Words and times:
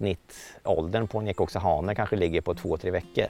snittåldern 0.00 1.06
på 1.06 1.18
en 1.18 1.28
ekoxahane 1.28 1.94
kanske 1.94 2.16
ligger 2.16 2.40
på 2.40 2.54
två, 2.54 2.76
tre 2.76 2.90
veckor. 2.90 3.26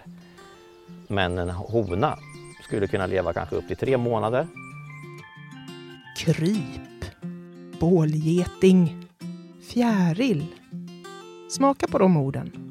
Men 1.08 1.38
en 1.38 1.50
hona 1.50 2.18
skulle 2.64 2.86
kunna 2.86 3.06
leva 3.06 3.32
kanske 3.32 3.56
upp 3.56 3.66
till 3.68 3.76
tre 3.76 3.96
månader. 3.96 4.46
Kryp, 6.18 7.04
bålgeting, 7.80 9.06
fjäril. 9.72 10.46
Smaka 11.50 11.86
på 11.86 11.98
de 11.98 12.16
orden. 12.16 12.66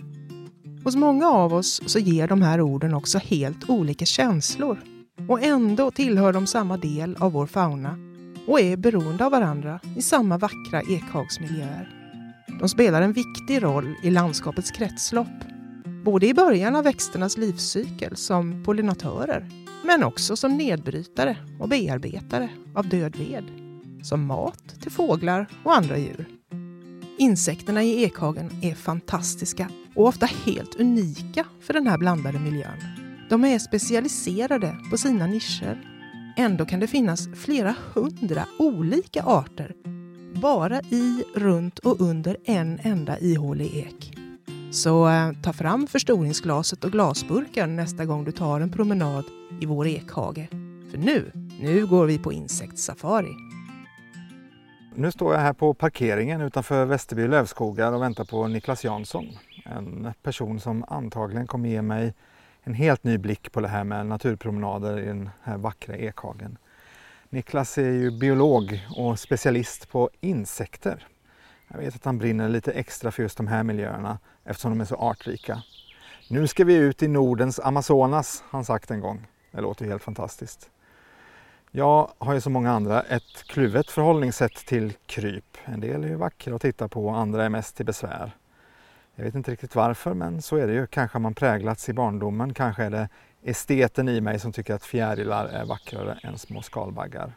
Hos 0.83 0.95
många 0.95 1.29
av 1.29 1.53
oss 1.53 1.81
så 1.85 1.99
ger 1.99 2.27
de 2.27 2.41
här 2.41 2.61
orden 2.61 2.93
också 2.93 3.17
helt 3.17 3.69
olika 3.69 4.05
känslor. 4.05 4.79
Och 5.27 5.43
ändå 5.43 5.91
tillhör 5.91 6.33
de 6.33 6.47
samma 6.47 6.77
del 6.77 7.15
av 7.19 7.31
vår 7.31 7.45
fauna 7.45 7.97
och 8.47 8.59
är 8.59 8.77
beroende 8.77 9.25
av 9.25 9.31
varandra 9.31 9.79
i 9.97 10.01
samma 10.01 10.37
vackra 10.37 10.81
ekhagsmiljöer. 10.81 11.98
De 12.59 12.69
spelar 12.69 13.01
en 13.01 13.13
viktig 13.13 13.63
roll 13.63 13.95
i 14.03 14.09
landskapets 14.09 14.71
kretslopp. 14.71 15.27
Både 16.05 16.27
i 16.27 16.33
början 16.33 16.75
av 16.75 16.83
växternas 16.83 17.37
livscykel 17.37 18.15
som 18.15 18.63
pollinatörer, 18.63 19.49
men 19.85 20.03
också 20.03 20.35
som 20.35 20.57
nedbrytare 20.57 21.37
och 21.59 21.69
bearbetare 21.69 22.49
av 22.75 22.89
död 22.89 23.15
ved. 23.15 23.43
Som 24.03 24.25
mat 24.25 24.81
till 24.81 24.91
fåglar 24.91 25.47
och 25.63 25.75
andra 25.75 25.97
djur. 25.97 26.25
Insekterna 27.17 27.83
i 27.83 28.03
ekhagen 28.03 28.51
är 28.61 28.75
fantastiska 28.75 29.69
och 29.95 30.07
ofta 30.07 30.25
helt 30.25 30.75
unika 30.75 31.45
för 31.61 31.73
den 31.73 31.87
här 31.87 31.97
blandade 31.97 32.39
miljön. 32.39 32.79
De 33.29 33.45
är 33.45 33.59
specialiserade 33.59 34.77
på 34.91 34.97
sina 34.97 35.27
nischer. 35.27 35.81
Ändå 36.37 36.65
kan 36.65 36.79
det 36.79 36.87
finnas 36.87 37.27
flera 37.35 37.75
hundra 37.93 38.45
olika 38.59 39.23
arter 39.23 39.75
bara 40.39 40.81
i, 40.81 41.23
runt 41.35 41.79
och 41.79 42.01
under 42.01 42.37
en 42.45 42.79
enda 42.83 43.19
ihålig 43.19 43.75
ek. 43.75 44.13
Så 44.71 45.09
eh, 45.09 45.31
ta 45.43 45.53
fram 45.53 45.87
förstoringsglaset 45.87 46.83
och 46.83 46.91
glasburken 46.91 47.75
nästa 47.75 48.05
gång 48.05 48.23
du 48.23 48.31
tar 48.31 48.61
en 48.61 48.71
promenad 48.71 49.25
i 49.61 49.65
vår 49.65 49.87
ekhage. 49.87 50.47
För 50.91 50.97
nu, 50.97 51.31
nu 51.61 51.87
går 51.87 52.05
vi 52.05 52.17
på 52.17 52.33
insektssafari. 52.33 53.35
Nu 54.95 55.11
står 55.11 55.33
jag 55.33 55.41
här 55.41 55.53
på 55.53 55.73
parkeringen 55.73 56.41
utanför 56.41 56.85
Västerby 56.85 57.27
lövskogar 57.27 57.91
och 57.93 58.01
väntar 58.01 58.25
på 58.25 58.47
Niklas 58.47 58.83
Jansson. 58.83 59.25
En 59.65 60.13
person 60.23 60.59
som 60.59 60.85
antagligen 60.87 61.47
kommer 61.47 61.69
ge 61.69 61.81
mig 61.81 62.13
en 62.63 62.73
helt 62.73 63.03
ny 63.03 63.17
blick 63.17 63.51
på 63.51 63.61
det 63.61 63.67
här 63.67 63.83
med 63.83 64.05
naturpromenader 64.05 64.99
i 64.99 65.05
den 65.05 65.29
här 65.43 65.57
vackra 65.57 65.95
ekhagen. 65.97 66.57
Niklas 67.31 67.77
är 67.77 67.91
ju 67.91 68.11
biolog 68.11 68.87
och 68.95 69.19
specialist 69.19 69.89
på 69.89 70.09
insekter. 70.21 71.07
Jag 71.67 71.77
vet 71.77 71.95
att 71.95 72.05
han 72.05 72.17
brinner 72.17 72.49
lite 72.49 72.71
extra 72.71 73.11
för 73.11 73.23
just 73.23 73.37
de 73.37 73.47
här 73.47 73.63
miljöerna 73.63 74.19
eftersom 74.43 74.71
de 74.71 74.81
är 74.81 74.85
så 74.85 74.95
artrika. 74.95 75.63
Nu 76.29 76.47
ska 76.47 76.63
vi 76.63 76.75
ut 76.75 77.03
i 77.03 77.07
Nordens 77.07 77.59
Amazonas, 77.59 78.43
har 78.49 78.57
han 78.57 78.65
sagt 78.65 78.91
en 78.91 78.99
gång. 78.99 79.27
Det 79.51 79.61
låter 79.61 79.85
helt 79.85 80.03
fantastiskt. 80.03 80.69
Jag 81.71 82.11
har 82.17 82.33
ju 82.33 82.41
som 82.41 82.53
många 82.53 82.71
andra 82.71 83.01
ett 83.01 83.43
kluvet 83.47 83.91
förhållningssätt 83.91 84.55
till 84.55 84.93
kryp. 85.05 85.57
En 85.65 85.79
del 85.79 86.03
är 86.03 86.07
ju 86.07 86.15
vackra 86.15 86.55
att 86.55 86.61
titta 86.61 86.87
på, 86.87 87.09
andra 87.09 87.45
är 87.45 87.49
mest 87.49 87.75
till 87.75 87.85
besvär. 87.85 88.31
Jag 89.15 89.23
vet 89.23 89.35
inte 89.35 89.51
riktigt 89.51 89.75
varför, 89.75 90.13
men 90.13 90.41
så 90.41 90.55
är 90.55 90.67
det 90.67 90.73
ju. 90.73 90.87
Kanske 90.87 91.15
har 91.15 91.21
man 91.21 91.33
präglats 91.33 91.89
i 91.89 91.93
barndomen, 91.93 92.53
kanske 92.53 92.83
är 92.83 92.89
det 92.89 93.09
esteten 93.43 94.09
i 94.09 94.21
mig 94.21 94.39
som 94.39 94.51
tycker 94.51 94.73
att 94.73 94.83
fjärilar 94.83 95.45
är 95.45 95.65
vackrare 95.65 96.19
än 96.23 96.37
små 96.37 96.61
skalbaggar. 96.61 97.33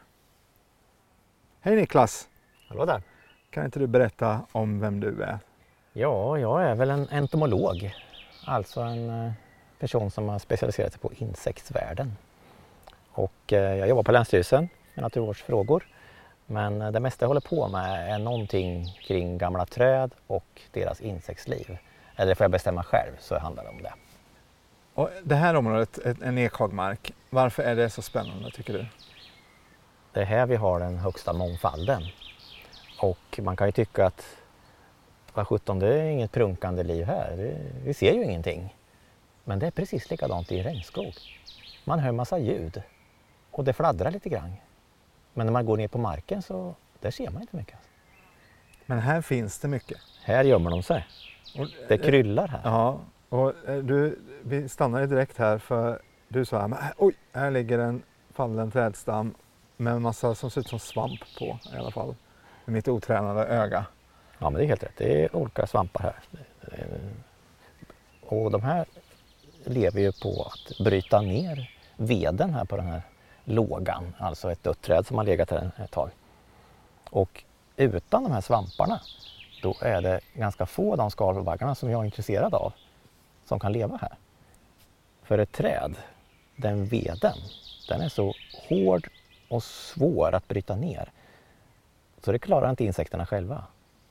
Hej 1.61 1.75
Niklas! 1.75 2.29
Hallå 2.67 2.85
där! 2.85 3.01
Kan 3.49 3.65
inte 3.65 3.79
du 3.79 3.87
berätta 3.87 4.41
om 4.51 4.79
vem 4.79 4.99
du 4.99 5.23
är? 5.23 5.39
Ja, 5.93 6.37
jag 6.37 6.63
är 6.63 6.75
väl 6.75 6.89
en 6.89 7.07
entomolog. 7.09 7.93
Alltså 8.45 8.81
en 8.81 9.09
eh, 9.09 9.31
person 9.79 10.11
som 10.11 10.29
har 10.29 10.39
specialiserat 10.39 10.91
sig 10.91 11.01
på 11.01 11.13
insektsvärlden. 11.13 12.15
Och 13.11 13.53
eh, 13.53 13.75
jag 13.75 13.87
jobbar 13.87 14.03
på 14.03 14.11
Länsstyrelsen 14.11 14.69
med 14.93 15.03
naturvårdsfrågor. 15.03 15.87
Men 16.45 16.81
eh, 16.81 16.91
det 16.91 16.99
mesta 16.99 17.23
jag 17.23 17.27
håller 17.27 17.41
på 17.41 17.67
med 17.67 18.13
är 18.13 18.19
någonting 18.19 18.85
kring 19.07 19.37
gamla 19.37 19.65
träd 19.65 20.11
och 20.27 20.61
deras 20.71 21.01
insektsliv. 21.01 21.77
Eller 22.15 22.35
får 22.35 22.43
jag 22.43 22.51
bestämma 22.51 22.83
själv 22.83 23.11
så 23.19 23.37
handlar 23.39 23.63
det 23.63 23.69
om 23.69 23.83
det. 23.83 23.93
Och 24.93 25.09
det 25.23 25.35
här 25.35 25.55
området, 25.55 25.99
en 26.21 26.37
ekhagmark, 26.37 27.11
varför 27.29 27.63
är 27.63 27.75
det 27.75 27.89
så 27.89 28.01
spännande 28.01 28.51
tycker 28.51 28.73
du? 28.73 28.85
Det 30.13 30.21
är 30.21 30.25
här 30.25 30.45
vi 30.45 30.55
har 30.55 30.79
den 30.79 30.97
högsta 30.97 31.33
mångfalden. 31.33 32.03
Och 32.99 33.39
man 33.41 33.55
kan 33.55 33.67
ju 33.67 33.71
tycka 33.71 34.05
att 34.05 34.25
vad 35.33 35.47
sjutton, 35.47 35.79
det 35.79 36.01
är 36.01 36.03
inget 36.03 36.31
prunkande 36.31 36.83
liv 36.83 37.05
här. 37.05 37.57
vi 37.83 37.93
ser 37.93 38.13
ju 38.13 38.23
ingenting. 38.23 38.75
Men 39.43 39.59
det 39.59 39.67
är 39.67 39.71
precis 39.71 40.09
likadant 40.09 40.51
i 40.51 40.63
regnskog. 40.63 41.13
Man 41.85 41.99
hör 41.99 42.11
massa 42.11 42.39
ljud 42.39 42.81
och 43.51 43.63
det 43.63 43.73
fladdrar 43.73 44.11
lite 44.11 44.29
grann. 44.29 44.53
Men 45.33 45.45
när 45.45 45.53
man 45.53 45.65
går 45.65 45.77
ner 45.77 45.87
på 45.87 45.97
marken 45.97 46.41
så 46.41 46.75
där 46.99 47.11
ser 47.11 47.29
man 47.29 47.41
inte 47.41 47.55
mycket. 47.55 47.77
Men 48.85 48.99
här 48.99 49.21
finns 49.21 49.59
det 49.59 49.67
mycket? 49.67 49.97
Här 50.23 50.43
gömmer 50.43 50.69
de 50.69 50.83
sig. 50.83 51.07
Det 51.87 51.97
kryllar 51.97 52.47
här. 52.47 52.61
Ja, 52.63 52.99
och 53.33 53.69
eh, 53.69 53.77
du, 53.77 54.19
vi 54.43 54.69
stannar 54.69 55.07
direkt 55.07 55.37
här 55.37 55.57
för 55.57 56.01
du 56.27 56.45
sa 56.45 56.59
här, 56.59 56.67
äh, 56.67 56.91
oj, 56.97 57.15
här 57.31 57.51
ligger 57.51 57.79
en 57.79 58.03
fallen 58.33 58.71
trädstam 58.71 59.33
med 59.77 59.93
en 59.93 60.01
massa 60.01 60.35
som 60.35 60.49
ser 60.51 60.61
ut 60.61 60.67
som 60.67 60.79
svamp 60.79 61.19
på 61.39 61.59
i 61.73 61.77
alla 61.77 61.91
fall. 61.91 62.15
Med 62.65 62.73
mitt 62.73 62.87
otränade 62.87 63.45
öga. 63.45 63.85
Ja 64.39 64.49
men 64.49 64.53
det 64.53 64.65
är 64.65 64.67
helt 64.67 64.83
rätt, 64.83 64.97
det 64.97 65.23
är 65.23 65.35
olika 65.35 65.67
svampar 65.67 66.01
här. 66.01 66.15
Eh, 66.61 66.87
och 68.21 68.51
de 68.51 68.61
här 68.61 68.85
lever 69.63 70.01
ju 70.01 70.11
på 70.11 70.43
att 70.43 70.85
bryta 70.85 71.21
ner 71.21 71.71
veden 71.97 72.53
här 72.53 72.65
på 72.65 72.77
den 72.77 72.85
här 72.85 73.01
lågan, 73.43 74.13
alltså 74.19 74.51
ett 74.51 74.63
dött 74.63 74.81
träd 74.81 75.07
som 75.07 75.17
har 75.17 75.23
legat 75.23 75.51
här 75.51 75.71
ett 75.77 75.91
tag. 75.91 76.09
Och 77.09 77.43
utan 77.75 78.23
de 78.23 78.31
här 78.31 78.41
svamparna 78.41 79.01
då 79.61 79.75
är 79.81 80.01
det 80.01 80.19
ganska 80.33 80.65
få 80.65 80.91
av 80.91 80.97
de 80.97 81.11
skalbaggarna 81.11 81.75
som 81.75 81.89
jag 81.89 82.01
är 82.01 82.05
intresserad 82.05 82.53
av 82.53 82.73
som 83.53 83.59
kan 83.59 83.71
leva 83.71 83.97
här. 83.97 84.17
För 85.23 85.37
ett 85.37 85.51
träd, 85.51 85.95
den 86.55 86.85
veden, 86.85 87.37
den 87.89 88.01
är 88.01 88.09
så 88.09 88.33
hård 88.69 89.09
och 89.49 89.63
svår 89.63 90.35
att 90.35 90.47
bryta 90.47 90.75
ner. 90.75 91.11
Så 92.23 92.31
det 92.31 92.39
klarar 92.39 92.69
inte 92.69 92.83
insekterna 92.83 93.25
själva. 93.25 93.63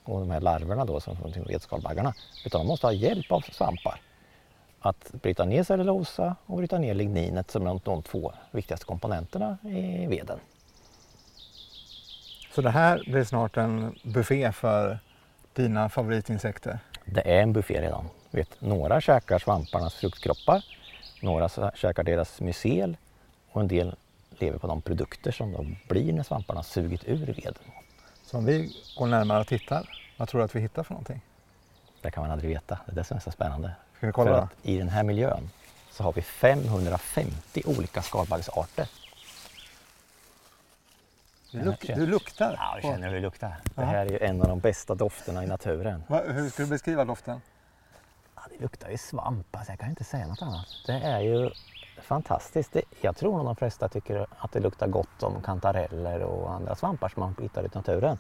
Och 0.05 0.21
de 0.21 0.31
här 0.31 0.41
larverna 0.41 0.85
då, 0.85 1.01
som 1.01 1.17
från 1.17 1.33
vedskalbaggarna. 1.33 2.15
Utan 2.47 2.61
de 2.61 2.67
måste 2.67 2.87
ha 2.87 2.93
hjälp 2.93 3.33
av 3.33 3.41
svampar. 3.41 4.01
Att 4.81 5.13
bryta 5.13 5.45
ner 5.45 5.63
cellulosa 5.65 6.37
och 6.47 6.57
bryta 6.57 6.79
ner 6.79 6.95
ligninet 6.95 7.51
som 7.51 7.67
är 7.67 7.81
de 7.85 8.03
två 8.03 8.33
viktigaste 8.51 8.87
komponenterna 8.87 9.59
i 9.63 10.07
veden. 10.07 10.39
Så 12.55 12.63
det 12.63 12.71
här 12.71 13.03
blir 13.07 13.25
snart 13.25 13.57
en 13.57 13.99
buffé 14.03 14.53
för 14.53 14.99
dina 15.53 15.89
favoritinsekter? 15.89 16.79
Det 17.05 17.37
är 17.37 17.43
en 17.43 17.53
buffé 17.53 17.81
redan. 17.83 18.09
Vet, 18.35 18.61
några 18.61 19.01
käkar 19.01 19.39
svamparnas 19.39 19.95
fruktkroppar, 19.95 20.65
några 21.21 21.73
käkar 21.75 22.03
deras 22.03 22.41
mycel 22.41 22.97
och 23.51 23.61
en 23.61 23.69
del 23.69 23.97
lever 24.39 24.59
på 24.59 24.67
de 24.67 24.83
produkter 24.83 25.33
som 25.33 25.53
de 25.53 25.77
blir 25.89 26.13
när 26.13 26.23
svamparna 26.23 26.63
sugit 26.63 27.05
ur 27.05 27.27
veden. 27.27 27.55
Så 28.25 28.39
om 28.39 28.45
vi 28.45 28.77
går 28.97 29.07
närmare 29.07 29.41
och 29.41 29.47
tittar, 29.47 29.99
vad 30.17 30.29
tror 30.29 30.39
du 30.39 30.45
att 30.45 30.55
vi 30.55 30.61
hittar 30.61 30.83
för 30.83 30.95
någonting? 30.95 31.21
Det 32.01 32.11
kan 32.11 32.23
man 32.23 32.31
aldrig 32.31 32.51
veta, 32.51 32.79
det 32.87 32.93
är 32.93 32.97
det 32.97 33.05
som 33.05 33.17
är 33.17 33.21
så 33.21 33.31
spännande. 33.31 33.73
Ska 33.97 34.07
vi 34.07 34.13
kolla 34.13 34.31
för 34.31 34.39
att 34.39 34.51
I 34.63 34.79
den 34.79 34.89
här 34.89 35.03
miljön 35.03 35.51
så 35.91 36.03
har 36.03 36.13
vi 36.13 36.23
550 36.23 37.63
olika 37.67 38.03
skalbaggsarter. 38.03 38.89
Du, 41.51 41.65
luk 41.65 41.87
du 41.87 42.07
luktar? 42.07 42.55
Ja, 42.59 42.73
jag 42.75 42.83
känner 42.83 43.09
hur 43.09 43.15
det 43.15 43.21
luktar. 43.21 43.57
Det 43.75 43.85
här 43.85 44.07
är 44.07 44.11
ju 44.11 44.19
en 44.19 44.43
av 44.43 44.49
de 44.49 44.61
bästa 44.61 44.95
dofterna 44.95 45.45
i 45.45 45.47
naturen. 45.47 46.05
Hur 46.09 46.51
ska 46.51 46.63
du 46.63 46.69
beskriva 46.69 47.05
doften? 47.05 47.41
Det 48.51 48.61
luktar 48.61 48.91
ju 48.91 48.99
svamp, 48.99 49.57
alltså 49.57 49.73
jag 49.73 49.79
kan 49.79 49.89
inte 49.89 50.05
säga 50.05 50.27
något 50.27 50.43
annat. 50.43 50.67
Det 50.87 50.93
är 50.93 51.21
ju 51.21 51.51
fantastiskt. 52.03 52.73
Det, 52.73 52.83
jag 53.01 53.17
tror 53.17 53.37
nog 53.37 53.45
de 53.45 53.57
flesta 53.57 53.89
tycker 53.89 54.27
att 54.39 54.53
det 54.53 54.61
luktar 54.61 54.87
gott 54.87 55.23
om 55.23 55.43
kantareller 55.43 56.23
och 56.23 56.53
andra 56.53 56.75
svampar 56.75 57.09
som 57.09 57.21
man 57.21 57.35
hittar 57.41 57.65
i 57.65 57.69
naturen. 57.75 58.19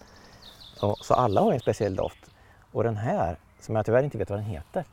Och, 0.82 0.98
så 0.98 1.14
alla 1.14 1.40
har 1.40 1.52
en 1.52 1.60
speciell 1.60 1.96
doft. 1.96 2.30
Och 2.72 2.84
den 2.84 2.96
här, 2.96 3.38
som 3.60 3.76
jag 3.76 3.86
tyvärr 3.86 4.02
inte 4.02 4.18
vet 4.18 4.30
vad 4.30 4.38
den 4.38 4.46
heter, 4.46 4.84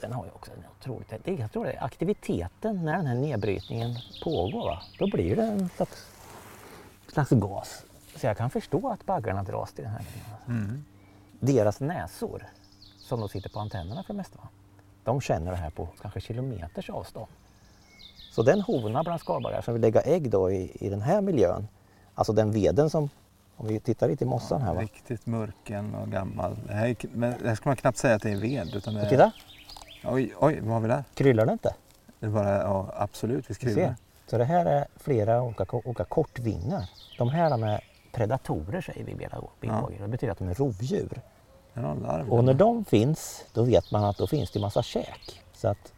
den 0.00 0.12
har 0.12 0.24
ju 0.24 0.30
också 0.30 0.50
en 0.50 0.64
otroligt... 0.78 1.12
Det, 1.24 1.34
jag 1.34 1.52
tror 1.52 1.64
det 1.64 1.72
är 1.72 1.84
aktiviteten 1.84 2.84
när 2.84 2.96
den 2.96 3.06
här 3.06 3.14
nedbrytningen 3.14 3.96
pågår. 4.24 4.64
Va? 4.64 4.82
Då 4.98 5.06
blir 5.06 5.36
det 5.36 5.42
en 5.42 5.68
slags, 5.68 6.06
slags 7.06 7.30
gas. 7.30 7.84
Så 8.16 8.26
jag 8.26 8.36
kan 8.36 8.50
förstå 8.50 8.88
att 8.88 9.06
baggarna 9.06 9.42
dras 9.42 9.72
till 9.72 9.84
den 9.84 9.92
här. 9.92 10.04
Mm. 10.48 10.84
Deras 11.40 11.80
näsor 11.80 12.46
som 13.04 13.20
de 13.20 13.28
sitter 13.28 13.50
på 13.50 13.60
antennerna 13.60 14.02
för 14.02 14.14
det 14.14 14.16
mesta. 14.16 14.38
De 15.04 15.20
känner 15.20 15.50
det 15.50 15.56
här 15.56 15.70
på 15.70 15.88
kanske 16.02 16.20
kilometers 16.20 16.90
avstånd. 16.90 17.26
Så 18.30 18.42
den 18.42 18.60
hona 18.60 19.02
bland 19.02 19.20
skalbaggar 19.20 19.62
som 19.62 19.74
vill 19.74 19.82
lägga 19.82 20.00
ägg 20.00 20.30
då 20.30 20.50
i, 20.50 20.72
i 20.74 20.88
den 20.88 21.02
här 21.02 21.20
miljön, 21.20 21.68
alltså 22.14 22.32
den 22.32 22.52
veden 22.52 22.90
som 22.90 23.08
Om 23.56 23.66
vi 23.66 23.80
tittar 23.80 24.08
lite 24.08 24.24
i 24.24 24.26
mossan 24.26 24.62
här 24.62 24.74
va. 24.74 24.82
Riktigt 24.82 25.26
mörken 25.26 25.94
och 25.94 26.08
gammal. 26.08 26.56
Det 26.66 26.74
här, 26.74 26.88
är, 26.88 26.96
men 27.12 27.34
det 27.42 27.48
här 27.48 27.54
ska 27.54 27.68
man 27.68 27.76
knappt 27.76 27.98
säga 27.98 28.14
att 28.14 28.22
det 28.22 28.30
är 28.30 28.36
ved. 28.36 28.74
Utan 28.74 28.94
det 28.94 29.00
är, 29.00 29.10
Titta, 29.10 29.32
Oj, 30.04 30.34
oj, 30.40 30.60
vad 30.60 30.72
har 30.72 30.80
vi 30.80 30.88
där? 30.88 31.04
kryllar 31.14 31.46
det 31.46 31.52
inte? 31.52 31.74
Det 32.20 32.26
är 32.26 32.30
bara, 32.30 32.62
ja, 32.62 32.92
absolut, 32.96 33.50
vi 33.50 33.54
skriver. 33.54 33.96
Så 34.26 34.38
det 34.38 34.44
här 34.44 34.66
är 34.66 34.86
flera 34.96 35.42
olika, 35.42 35.76
olika 35.76 36.04
kortvingar. 36.04 36.90
De 37.18 37.28
här 37.28 37.64
är 37.66 37.80
predatorer 38.12 38.80
säger 38.80 39.04
vi 39.04 39.14
biologer. 39.60 40.02
Det 40.02 40.08
betyder 40.08 40.32
att 40.32 40.38
de 40.38 40.48
är 40.48 40.54
rovdjur. 40.54 41.20
Larv. 41.74 42.32
Och 42.32 42.44
när 42.44 42.54
de 42.54 42.84
finns, 42.84 43.44
då 43.52 43.62
vet 43.62 43.90
man 43.90 44.04
att 44.04 44.16
då 44.16 44.26
finns 44.26 44.50
det 44.50 44.60
massa 44.60 44.82
käk. 44.82 45.42
Så 45.54 45.68
att 45.68 45.92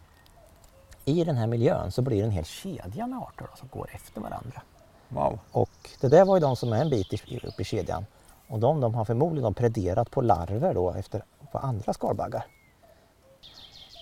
i 1.04 1.24
den 1.24 1.36
här 1.36 1.46
miljön 1.46 1.92
så 1.92 2.02
blir 2.02 2.16
det 2.18 2.24
en 2.24 2.30
hel 2.30 2.44
kedja 2.44 3.06
med 3.06 3.18
arter 3.18 3.46
då, 3.50 3.56
som 3.56 3.68
går 3.72 3.88
efter 3.92 4.20
varandra. 4.20 4.62
Wow. 5.08 5.38
Och 5.52 5.70
det 6.00 6.08
där 6.08 6.24
var 6.24 6.36
ju 6.36 6.40
de 6.40 6.56
som 6.56 6.72
är 6.72 6.80
en 6.80 6.90
bit 6.90 7.12
upp 7.44 7.60
i 7.60 7.64
kedjan. 7.64 8.06
Och 8.48 8.58
de, 8.58 8.80
de 8.80 8.94
har 8.94 9.04
förmodligen 9.04 9.54
prederat 9.54 10.10
på 10.10 10.20
larver 10.20 10.74
då 10.74 10.92
efter, 10.92 11.22
på 11.52 11.58
andra 11.58 11.92
skalbaggar. 11.92 12.46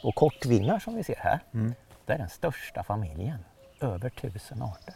Och 0.03 0.15
kortvingar 0.15 0.79
som 0.79 0.94
vi 0.94 1.05
ser 1.05 1.17
här, 1.17 1.41
Mm. 1.55 1.75
det 2.06 2.12
är 2.12 2.19
den 2.19 2.29
största 2.29 2.82
familjen. 2.82 3.38
Över 3.81 4.11
tusen 4.11 4.62
arter. 4.62 4.94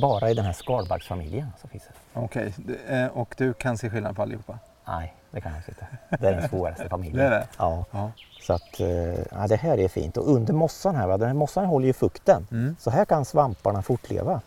Bara 0.00 0.30
i 0.30 0.34
den 0.34 0.44
här 0.44 0.52
skalbaggsfamiljen 0.52 1.48
så 1.62 1.68
finns 1.68 1.84
det. 1.84 2.20
Okej, 2.20 2.54
eh, 2.88 3.06
och 3.06 3.34
du 3.38 3.52
kan 3.54 3.78
se 3.78 3.90
skillnad 3.90 4.16
på 4.16 4.22
allihopa? 4.22 4.58
Nej, 4.86 5.14
det 5.30 5.40
kan 5.40 5.52
jag 5.52 5.62
inte. 5.68 5.86
Det 6.20 6.28
är 6.28 6.32
den 6.40 6.48
svåraste 6.48 6.88
familjen. 6.88 7.16
Det 7.18 7.24
är 7.24 7.30
det? 7.30 7.48
Ja. 7.58 7.84
Ja. 7.90 8.10
Så 8.40 8.52
att, 8.52 8.80
eh, 8.80 8.86
ja, 9.30 9.46
det 9.48 9.56
här 9.56 9.78
är 9.78 9.88
fint. 9.88 10.16
Och 10.16 10.28
under 10.34 10.52
mossan 10.54 10.96
här, 10.96 11.06
va? 11.06 11.16
den 11.18 11.26
här 11.28 11.34
mossan 11.34 11.66
håller 11.66 11.86
ju 11.86 11.92
fukten. 11.92 12.46
Mm. 12.50 12.76
Så 12.78 12.90
här 12.90 13.04
kan 13.04 13.24
svamparna 13.24 13.82
fortleva. 13.82 14.40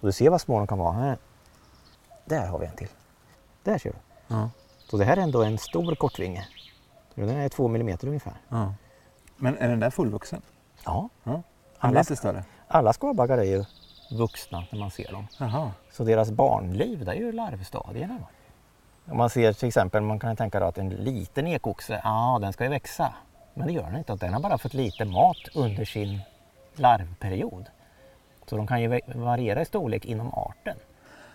Och 0.00 0.06
du 0.08 0.12
ser 0.12 0.30
vad 0.30 0.40
små 0.40 0.58
de 0.58 0.66
kan 0.66 0.78
vara. 0.78 0.92
Här. 0.92 1.18
Där 2.24 2.46
har 2.46 2.58
vi 2.58 2.66
en 2.66 2.76
till. 2.76 2.88
Där 3.62 3.78
ser 3.78 3.90
du. 3.90 3.96
Ja. 4.34 4.50
Så 4.90 4.96
det 4.96 5.04
här 5.04 5.16
är 5.16 5.20
ändå 5.20 5.42
en 5.42 5.58
stor 5.58 5.94
kortvinge. 5.94 6.48
Den 7.14 7.28
är 7.30 7.48
två 7.48 7.68
millimeter 7.68 8.06
ungefär. 8.06 8.34
ja. 8.48 8.74
Men 9.36 9.58
är 9.58 9.68
den 9.68 9.80
där 9.80 9.90
fullvuxen? 9.90 10.42
Ja. 10.84 11.08
Ja. 11.24 11.42
Alla- 11.78 12.00
är 12.00 12.14
större? 12.14 12.44
Alla 12.68 12.92
skalbaggar 12.92 13.38
är 13.38 13.42
ju 13.42 13.64
vuxna 14.18 14.64
när 14.72 14.78
man 14.78 14.90
ser 14.90 15.12
dem. 15.12 15.26
Jaha. 15.38 15.70
Så 15.92 16.04
deras 16.04 16.30
barnliv, 16.30 17.04
det 17.04 17.10
är 17.10 17.16
ju 17.16 17.32
larvstadierna. 17.32 18.18
Om 19.10 19.16
man 19.16 19.30
ser 19.30 19.52
till 19.52 19.68
exempel, 19.68 20.02
man 20.02 20.18
kan 20.18 20.36
tänka 20.36 20.64
att 20.66 20.78
en 20.78 20.88
liten 20.88 21.46
ekoxe, 21.46 22.00
ja 22.04 22.38
den 22.40 22.52
ska 22.52 22.64
ju 22.64 22.70
växa. 22.70 23.14
Men 23.54 23.66
det 23.66 23.72
gör 23.72 23.82
den 23.82 23.96
inte, 23.96 24.14
den 24.16 24.32
har 24.32 24.40
bara 24.40 24.58
fått 24.58 24.74
lite 24.74 25.04
mat 25.04 25.36
under 25.54 25.84
sin 25.84 26.20
larvperiod. 26.76 27.66
Så 28.46 28.56
de 28.56 28.66
kan 28.66 28.80
ju 28.82 28.88
va- 28.88 28.98
variera 29.06 29.62
i 29.62 29.64
storlek 29.64 30.04
inom 30.04 30.34
arten. 30.34 30.76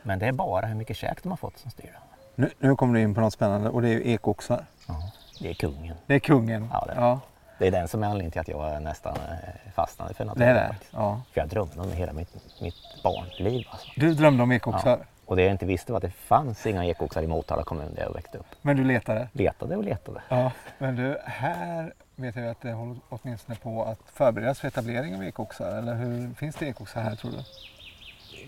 Men 0.04 0.20
det 0.20 0.26
är 0.28 0.32
bara 0.32 0.66
hur 0.66 0.76
mycket 0.76 0.98
käk 0.98 1.24
de 1.24 1.30
har 1.30 1.38
fått 1.38 1.58
som 1.58 1.72
styr. 1.72 2.00
Nu, 2.36 2.52
nu 2.60 2.76
kommer 2.76 2.94
du 2.94 3.02
in 3.02 3.16
på 3.16 3.22
något 3.22 3.34
spännande 3.34 3.70
och 3.70 3.82
det 3.82 3.90
är 3.90 3.94
ju 3.94 4.12
ekoxar. 4.14 4.66
Ja, 4.88 5.12
det 5.40 5.50
är 5.50 5.54
kungen. 5.54 5.96
Det 6.06 6.14
är 6.16 6.20
kungen. 6.20 6.70
Ja, 6.74 6.84
det 6.88 6.92
är 6.94 7.02
ja. 7.02 7.20
Det 7.60 7.68
är 7.68 7.72
den 7.72 7.88
som 7.88 8.04
är 8.04 8.08
anledningen 8.08 8.32
till 8.32 8.42
att 8.42 8.48
jag 8.48 8.84
nästan 8.84 9.16
eh, 9.16 9.72
fastnade 9.76 10.14
för 10.14 10.26
Det 10.36 10.46
är 10.46 10.54
det. 10.54 10.76
Ja. 10.92 11.22
För 11.34 11.42
jag 11.42 11.50
drömde 11.50 11.82
om 11.82 11.90
det 11.90 11.96
hela 11.96 12.14
mitt, 12.14 12.36
mitt 12.62 12.76
barnliv. 13.04 13.68
Alltså. 13.72 13.88
Du 13.96 14.14
drömde 14.14 14.44
om 14.44 14.52
ekoxar, 14.52 15.00
Och 15.28 15.36
det 15.36 15.42
jag 15.44 15.52
inte 15.52 15.66
visste 15.66 15.92
var 15.92 15.98
att 15.98 16.04
det 16.04 16.12
fanns 16.12 16.66
inga 16.66 16.86
ekoxar 16.86 17.22
i 17.24 17.28
Motala 17.28 17.64
kommun 17.64 17.94
där 17.96 18.04
jag 18.04 18.14
växte 18.14 18.38
upp. 18.38 18.46
men 18.62 18.78
du 18.78 18.84
letade? 18.84 19.28
Letade 19.34 19.76
och 19.76 19.84
letade. 19.84 20.22
Ja. 20.30 20.52
Men 20.78 20.96
du, 20.96 21.18
här 21.26 21.94
vet 22.16 22.36
jag 22.36 22.48
att 22.48 22.62
det 22.62 22.72
håller 22.72 22.96
åtminstone 23.10 23.56
på 23.64 23.84
att 23.84 24.00
förberedas 24.14 24.60
för 24.60 24.68
etablering 24.68 25.16
av 25.16 25.24
ekoxar. 25.24 25.78
Eller 25.78 25.96
hur 25.96 26.34
finns 26.34 26.56
det 26.56 26.66
ekoxar 26.66 27.02
här 27.02 27.16
tror 27.16 27.32
du? 27.32 27.38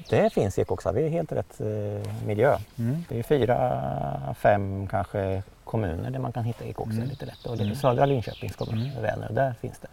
Det 0.09 0.33
finns 0.33 0.59
ekoxar, 0.59 0.93
vi 0.93 1.05
är 1.05 1.09
helt 1.09 1.31
rätt 1.31 1.61
eh, 1.61 2.25
miljö. 2.25 2.57
Mm. 2.79 3.05
Det 3.09 3.19
är 3.19 3.23
fyra, 3.23 4.35
fem 4.39 4.87
kanske 4.87 5.43
kommuner 5.63 6.09
där 6.11 6.19
man 6.19 6.31
kan 6.31 6.43
hitta 6.43 6.65
ekoxar 6.65 6.93
Mm. 6.97 7.09
lite 7.09 7.25
lätt. 7.25 7.45
Och 7.45 7.57
det 7.57 7.63
är 7.63 7.65
Mm. 7.65 7.75
södra 7.77 8.05
Linköpings 8.05 8.55
kommun, 8.55 8.81
Mm. 8.91 9.01
Vänern, 9.01 9.35
där 9.35 9.53
finns 9.61 9.79
det. 9.79 9.87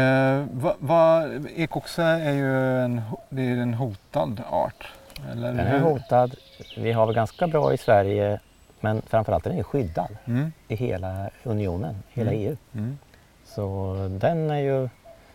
Eh, 0.00 0.46
vad, 0.52 0.74
vad, 0.78 1.46
ekoxa 1.56 2.04
är 2.04 2.32
ju 2.32 2.78
en, 2.84 3.02
det 3.28 3.42
är 3.42 3.56
en 3.56 3.74
hotad 3.74 4.42
art. 4.50 4.92
Eller 5.30 5.48
Den 5.48 5.58
är 5.66 5.80
hotad. 5.80 6.34
Vi 6.76 6.92
har 6.92 7.06
väl 7.06 7.14
ganska 7.14 7.46
bra 7.46 7.74
i 7.74 7.78
Sverige 7.78 8.40
men 8.80 9.02
framförallt 9.06 9.46
är 9.46 9.50
den 9.50 9.58
ju 9.58 9.64
skyddad 9.64 10.16
Mm. 10.24 10.52
i 10.68 10.74
hela 10.74 11.30
unionen, 11.42 12.02
hela 12.12 12.30
Mm. 12.32 12.42
EU. 12.46 12.56
Mm. 12.74 12.98
Så 13.44 13.94
den 14.20 14.50
är 14.50 14.58
ju 14.58 14.88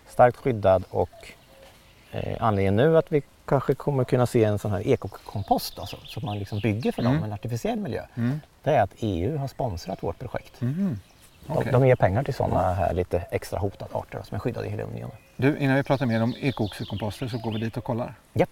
starkt 0.08 0.38
skyddad 0.38 0.84
och 0.90 1.10
eh, 2.12 2.38
anledningen 2.40 2.76
nu 2.76 2.98
att 2.98 3.12
vi 3.12 3.22
kanske 3.46 3.76
kommer 3.76 4.04
kunna 4.04 4.26
se 4.26 4.44
en 4.44 4.60
sån 4.60 4.72
här 4.72 4.88
ekokompost 4.88 5.80
alltså, 5.80 5.98
så 6.06 6.20
att 6.20 6.24
man 6.24 6.40
liksom 6.40 6.60
bygger 6.60 6.92
för 6.92 7.02
dem 7.04 7.12
Mm. 7.12 7.24
en 7.24 7.34
artificiell 7.34 7.80
miljö. 7.80 8.02
Mm. 8.16 8.40
Det 8.64 8.72
är 8.76 8.82
att 8.82 8.94
EU 9.00 9.38
har 9.38 9.48
sponsrat 9.48 10.04
vårt 10.04 10.20
projekt. 10.20 10.62
Mm. 10.62 11.00
De, 11.48 11.72
de 11.72 11.88
ger 11.88 11.96
pengar 11.96 12.24
till 12.24 12.34
sådana 12.34 12.74
här 12.74 12.94
lite 12.94 13.20
extra 13.32 13.60
hotade 13.60 13.92
arter 13.98 14.22
som 14.24 14.36
är 14.36 14.40
skyddade 14.40 14.68
i 14.68 14.70
hela 14.70 14.84
unionen. 14.84 15.16
Du, 15.36 15.58
innan 15.58 15.76
vi 15.76 15.84
pratar 15.84 16.06
mer 16.06 16.24
om 16.24 16.34
ekoxekomposter 16.42 17.28
så 17.28 17.38
går 17.38 17.52
vi 17.52 17.60
dit 17.60 17.78
och 17.78 17.84
kollar. 17.84 18.14
Japp. 18.34 18.50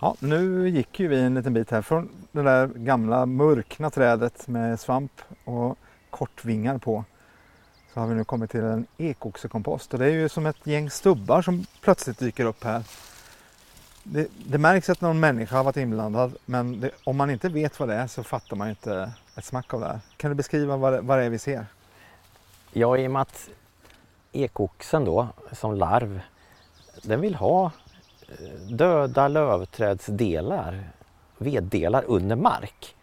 Ja, 0.00 0.16
nu 0.18 0.68
gick 0.68 1.00
ju 1.00 1.08
vi 1.08 1.20
en 1.20 1.34
liten 1.34 1.54
bit 1.54 1.70
här 1.70 1.82
från 1.82 2.08
det 2.32 2.42
där 2.42 2.66
gamla 2.66 3.26
mörkna 3.26 3.90
trädet 3.90 4.48
med 4.48 4.80
svamp 4.80 5.12
och 5.44 5.78
kortvingar 6.10 6.78
på. 6.78 7.04
Så 7.94 8.00
har 8.00 8.06
vi 8.06 8.14
nu 8.14 8.24
kommit 8.24 8.50
till 8.50 8.60
en 8.60 8.86
ekoxekompost 8.96 9.92
och 9.92 9.98
det 9.98 10.06
är 10.06 10.10
ju 10.10 10.28
som 10.28 10.46
ett 10.46 10.66
gäng 10.66 10.90
stubbar 10.90 11.42
som 11.42 11.66
plötsligt 11.80 12.18
dyker 12.18 12.44
upp 12.44 12.64
här. 12.64 12.84
Det, 14.02 14.28
det 14.46 14.58
märks 14.58 14.90
att 14.90 15.00
någon 15.00 15.20
människa 15.20 15.56
har 15.56 15.64
varit 15.64 15.76
inblandad 15.76 16.36
men 16.44 16.80
det, 16.80 16.90
om 17.04 17.16
man 17.16 17.30
inte 17.30 17.48
vet 17.48 17.80
vad 17.80 17.88
det 17.88 17.94
är 17.94 18.06
så 18.06 18.22
fattar 18.22 18.56
man 18.56 18.68
inte 18.68 19.12
ett 19.36 19.44
smack 19.44 19.74
av 19.74 19.80
det 19.80 19.86
här. 19.86 20.00
Kan 20.16 20.30
du 20.30 20.34
beskriva 20.34 20.76
vad 20.76 20.92
det, 20.92 21.00
vad 21.00 21.18
det 21.18 21.24
är 21.24 21.30
vi 21.30 21.38
ser? 21.38 21.66
Ja, 22.72 22.96
i 22.96 23.06
och 23.06 23.10
med 23.10 23.22
att 23.22 23.48
ekoxen 24.32 25.04
då 25.04 25.28
som 25.52 25.74
larv, 25.74 26.20
den 27.02 27.20
vill 27.20 27.34
ha 27.34 27.70
döda 28.70 29.28
lövträdsdelar, 29.28 30.88
veddelar 31.38 32.04
under 32.06 32.36
mark. 32.36 32.94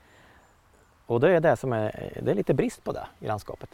Och 1.06 1.20
det 1.20 1.36
är 1.36 1.40
det 1.40 1.56
som 1.58 1.74
är, 1.74 2.12
det 2.24 2.32
är 2.32 2.36
lite 2.36 2.54
brist 2.54 2.84
på 2.84 2.92
det 2.92 3.08
i 3.20 3.28
landskapet. 3.28 3.70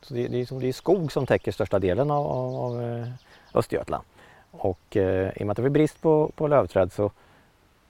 Så 0.00 0.14
det, 0.14 0.28
det, 0.28 0.40
är, 0.40 0.46
som- 0.46 0.60
det 0.60 0.68
är 0.68 0.72
skog 0.72 1.12
som 1.12 1.26
täcker 1.26 1.52
största 1.52 1.78
delen 1.78 2.10
av, 2.10 2.26
av 2.56 2.82
eh, 2.82 3.08
Östergötland. 3.54 4.04
Och 4.50 4.96
eh, 4.96 5.28
i 5.36 5.42
och 5.42 5.46
med 5.46 5.50
att 5.50 5.56
det 5.56 5.62
blir 5.62 5.70
brist 5.70 6.00
på, 6.02 6.30
på 6.36 6.48
lövträd 6.48 6.92
så 6.92 7.10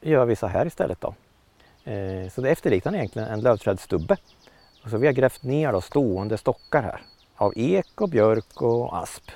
gör 0.00 0.25
vi 0.25 0.37
så 0.37 0.46
här 0.46 0.67
istället 0.67 1.00
då. 1.00 1.14
Eh, 1.90 2.29
så 2.31 2.40
det 2.40 2.50
efterliknar 2.50 2.94
egentligen 2.94 3.29
en 3.29 3.40
lövträdsstubbe. 3.40 4.17
Och 4.85 4.90
så 4.90 4.96
vi 4.99 5.06
har 5.06 5.14
grävt 5.14 5.42
ner 5.42 5.73
då 5.73 5.80
stående 5.80 6.38
stockar 6.38 6.83
här 6.83 7.00
av 7.37 7.52
ek 7.57 8.00
och 8.00 8.09
björk 8.09 8.62
och 8.62 8.99
asp. 8.99 9.30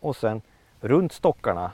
Och 0.00 0.16
sen 0.16 0.42
runt 0.80 1.12
stockarna 1.12 1.70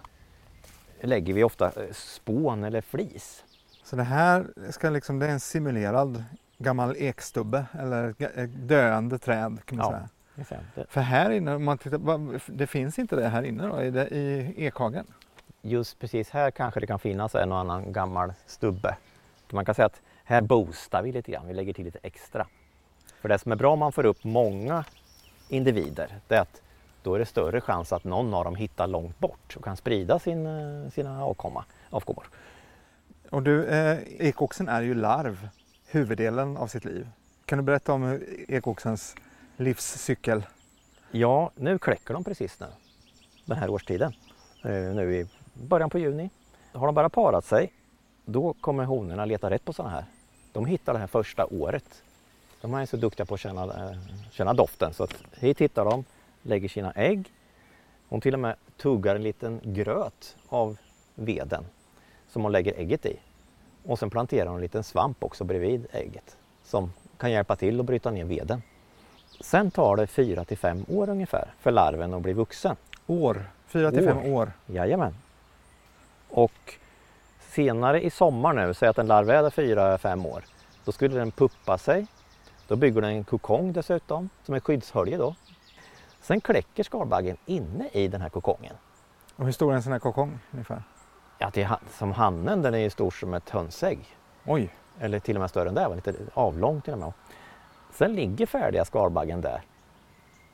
lägger 1.06 1.34
vi 1.34 1.44
ofta 1.44 1.66
eh, 1.66 1.92
spån 1.92 2.64
eller 2.64 2.80
flis. 2.80 3.44
Så 3.84 3.96
det 3.96 4.02
här 4.02 4.46
ska 4.70 4.90
liksom, 4.90 5.18
det 5.18 5.26
är 5.26 5.30
en 5.30 5.40
simulerad 5.40 6.24
gammal 6.58 6.96
ekstubbe 6.98 7.66
eller 7.80 8.14
ett 8.20 8.68
döende 8.68 9.18
träd 9.18 9.58
kan 9.64 9.78
man 9.78 9.92
Ja. 10.34 10.44
säga. 10.44 10.60
Det- 10.74 10.86
För 10.88 11.00
här 11.00 11.30
inne, 11.30 11.54
om 11.54 11.64
man 11.64 11.78
tittar, 11.78 12.40
det 12.56 12.66
finns 12.66 12.98
inte 12.98 13.16
det 13.16 13.28
här 13.28 13.42
inne 13.42 13.66
då, 13.66 13.82
i, 13.82 13.90
det, 13.90 14.08
i 14.08 14.54
ekhagen? 14.56 15.06
Just 15.62 15.98
precis 15.98 16.30
här 16.30 16.50
kanske 16.50 16.80
det 16.80 16.86
kan 16.86 16.98
finnas 16.98 17.34
en 17.34 17.52
och 17.52 17.58
annan 17.58 17.92
gammal 17.92 18.32
stubbe. 18.46 18.96
Man 19.50 19.64
kan 19.64 19.74
säga 19.74 19.86
att 19.86 20.00
här 20.24 20.40
boostar 20.40 21.02
vi 21.02 21.12
lite 21.12 21.32
grann, 21.32 21.46
vi 21.48 21.54
lägger 21.54 21.72
till 21.72 21.84
lite 21.84 21.98
extra. 22.02 22.46
För 23.20 23.28
det 23.28 23.38
som 23.38 23.52
är 23.52 23.56
bra 23.56 23.72
om 23.72 23.78
man 23.78 23.92
får 23.92 24.06
upp 24.06 24.24
många 24.24 24.84
individer, 25.48 26.18
det 26.28 26.34
är 26.34 26.40
att 26.40 26.62
då 27.06 27.14
är 27.14 27.18
det 27.18 27.26
större 27.26 27.60
chans 27.60 27.92
att 27.92 28.04
någon 28.04 28.34
av 28.34 28.44
dem 28.44 28.54
hittar 28.54 28.86
långt 28.86 29.18
bort 29.18 29.56
och 29.56 29.64
kan 29.64 29.76
sprida 29.76 30.18
sin, 30.18 30.46
eh, 30.46 30.90
sina 30.90 31.24
avkomma, 31.24 31.64
avkommor. 31.90 32.26
Och 33.30 33.42
du, 33.42 33.66
eh, 33.66 33.98
ekoxen 34.18 34.68
är 34.68 34.82
ju 34.82 34.94
larv 34.94 35.48
huvuddelen 35.86 36.56
av 36.56 36.66
sitt 36.66 36.84
liv. 36.84 37.08
Kan 37.44 37.58
du 37.58 37.64
berätta 37.64 37.92
om 37.92 38.20
ekoxens 38.48 39.14
livscykel? 39.56 40.46
Ja, 41.10 41.50
nu 41.54 41.78
kläcker 41.78 42.14
de 42.14 42.24
precis 42.24 42.60
nu. 42.60 42.66
Den 43.44 43.56
här 43.56 43.70
årstiden. 43.70 44.12
Eh, 44.64 44.70
Nu 44.70 45.14
i 45.14 45.26
början 45.52 45.90
på 45.90 45.98
juni. 45.98 46.30
Har 46.72 46.86
de 46.86 46.94
bara 46.94 47.08
parat 47.08 47.44
sig, 47.44 47.72
då 48.24 48.52
kommer 48.52 48.84
honorna 48.84 49.24
leta 49.24 49.50
rätt 49.50 49.64
på 49.64 49.72
sådana 49.72 49.94
här. 49.94 50.04
De 50.52 50.66
hittar 50.66 50.92
det 50.92 50.98
här 50.98 51.06
första 51.06 51.46
året. 51.46 52.02
De 52.60 52.74
är 52.74 52.86
så 52.86 52.96
duktiga 52.96 53.26
på 53.26 53.34
att 53.34 53.40
känna, 53.40 53.62
eh, 53.64 53.96
känna 54.30 54.54
doften 54.54 54.94
så 54.94 55.04
att 55.04 55.14
hit 55.38 55.60
hittar 55.60 55.84
de, 55.84 56.04
lägger 56.46 56.68
sina 56.68 56.92
ägg. 56.92 57.32
Hon 58.08 58.20
till 58.20 58.34
och 58.34 58.40
med 58.40 58.56
tuggar 58.76 59.16
en 59.16 59.22
liten 59.22 59.60
gröt 59.64 60.36
av 60.48 60.76
veden 61.14 61.64
som 62.28 62.42
hon 62.42 62.52
lägger 62.52 62.74
ägget 62.78 63.06
i. 63.06 63.18
Och 63.84 63.98
sen 63.98 64.10
planterar 64.10 64.46
hon 64.46 64.54
en 64.54 64.62
liten 64.62 64.84
svamp 64.84 65.24
också 65.24 65.44
bredvid 65.44 65.86
ägget 65.92 66.36
som 66.64 66.92
kan 67.18 67.30
hjälpa 67.30 67.56
till 67.56 67.80
att 67.80 67.86
bryta 67.86 68.10
ner 68.10 68.24
veden. 68.24 68.62
Sen 69.40 69.70
tar 69.70 69.96
det 69.96 70.06
4 70.06 70.44
till 70.44 70.58
5 70.58 70.84
år 70.88 71.08
ungefär 71.08 71.48
för 71.60 71.70
larven 71.70 72.14
att 72.14 72.22
bli 72.22 72.32
vuxen. 72.32 72.76
År, 73.06 73.44
fyra 73.66 73.90
till 73.90 74.04
fem 74.04 74.18
År. 74.18 74.42
år. 74.42 74.52
Jajamän. 74.66 75.14
Och 76.28 76.74
senare 77.40 78.02
i 78.04 78.10
sommar 78.10 78.52
nu, 78.52 78.74
säg 78.74 78.88
att 78.88 78.98
en 78.98 79.06
larv 79.06 79.30
är 79.30 79.50
4-5 79.50 80.26
år, 80.26 80.44
då 80.84 80.92
skulle 80.92 81.18
den 81.18 81.30
puppa 81.30 81.78
sig. 81.78 82.06
Då 82.68 82.76
bygger 82.76 83.00
den 83.00 83.10
en 83.10 83.24
kokong 83.24 83.72
dessutom, 83.72 84.28
som 84.44 84.54
är 84.54 84.60
skyddshölje 84.60 85.16
då. 85.16 85.34
Sen 86.26 86.40
kläcker 86.40 86.82
skalbaggen 86.82 87.36
inne 87.46 87.88
i 87.92 88.08
den 88.08 88.20
här 88.20 88.28
kokongen. 88.28 88.74
Och 89.36 89.44
hur 89.44 89.52
stor 89.52 89.72
är 89.72 89.76
en 89.76 89.82
sån 89.82 89.92
här 89.92 89.98
kokong 89.98 90.38
ungefär? 90.50 90.82
Ja, 91.38 91.50
det 91.54 91.62
är 91.62 91.78
som 91.90 92.12
hannen, 92.12 92.62
den 92.62 92.74
är 92.74 92.78
ju 92.78 92.90
stor 92.90 93.10
som 93.10 93.34
ett 93.34 93.50
hönsägg. 93.50 93.98
Oj, 94.44 94.70
Eller 95.00 95.18
till 95.18 95.36
och 95.36 95.40
med 95.40 95.50
större 95.50 95.68
än 95.68 95.74
det, 95.74 95.94
lite 95.94 96.14
avlång 96.34 96.80
till 96.80 96.92
och 96.92 96.98
med. 96.98 97.12
Sen 97.92 98.14
ligger 98.14 98.46
färdiga 98.46 98.84
skalbaggen 98.84 99.40
där. 99.40 99.62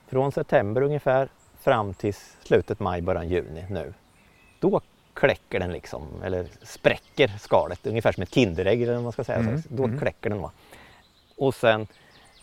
Från 0.06 0.32
september 0.32 0.82
ungefär 0.82 1.28
fram 1.60 1.94
till 1.94 2.14
slutet 2.42 2.80
maj, 2.80 3.02
början 3.02 3.28
juni 3.28 3.66
nu. 3.70 3.94
Då 4.60 4.80
kläcker 5.14 5.60
den 5.60 5.72
liksom, 5.72 6.22
eller 6.22 6.46
spräcker 6.62 7.28
skalet, 7.28 7.86
ungefär 7.86 8.12
som 8.12 8.22
ett 8.22 8.34
Kinderägg 8.34 8.82
eller 8.82 8.94
vad 8.94 9.02
man 9.02 9.12
ska 9.12 9.24
säga. 9.24 9.38
Mm, 9.38 9.62
Då 9.68 9.84
mm. 9.84 9.98
kläcker 9.98 10.30
den. 10.30 10.42
Va? 10.42 10.52
Och 11.36 11.54
sen 11.54 11.86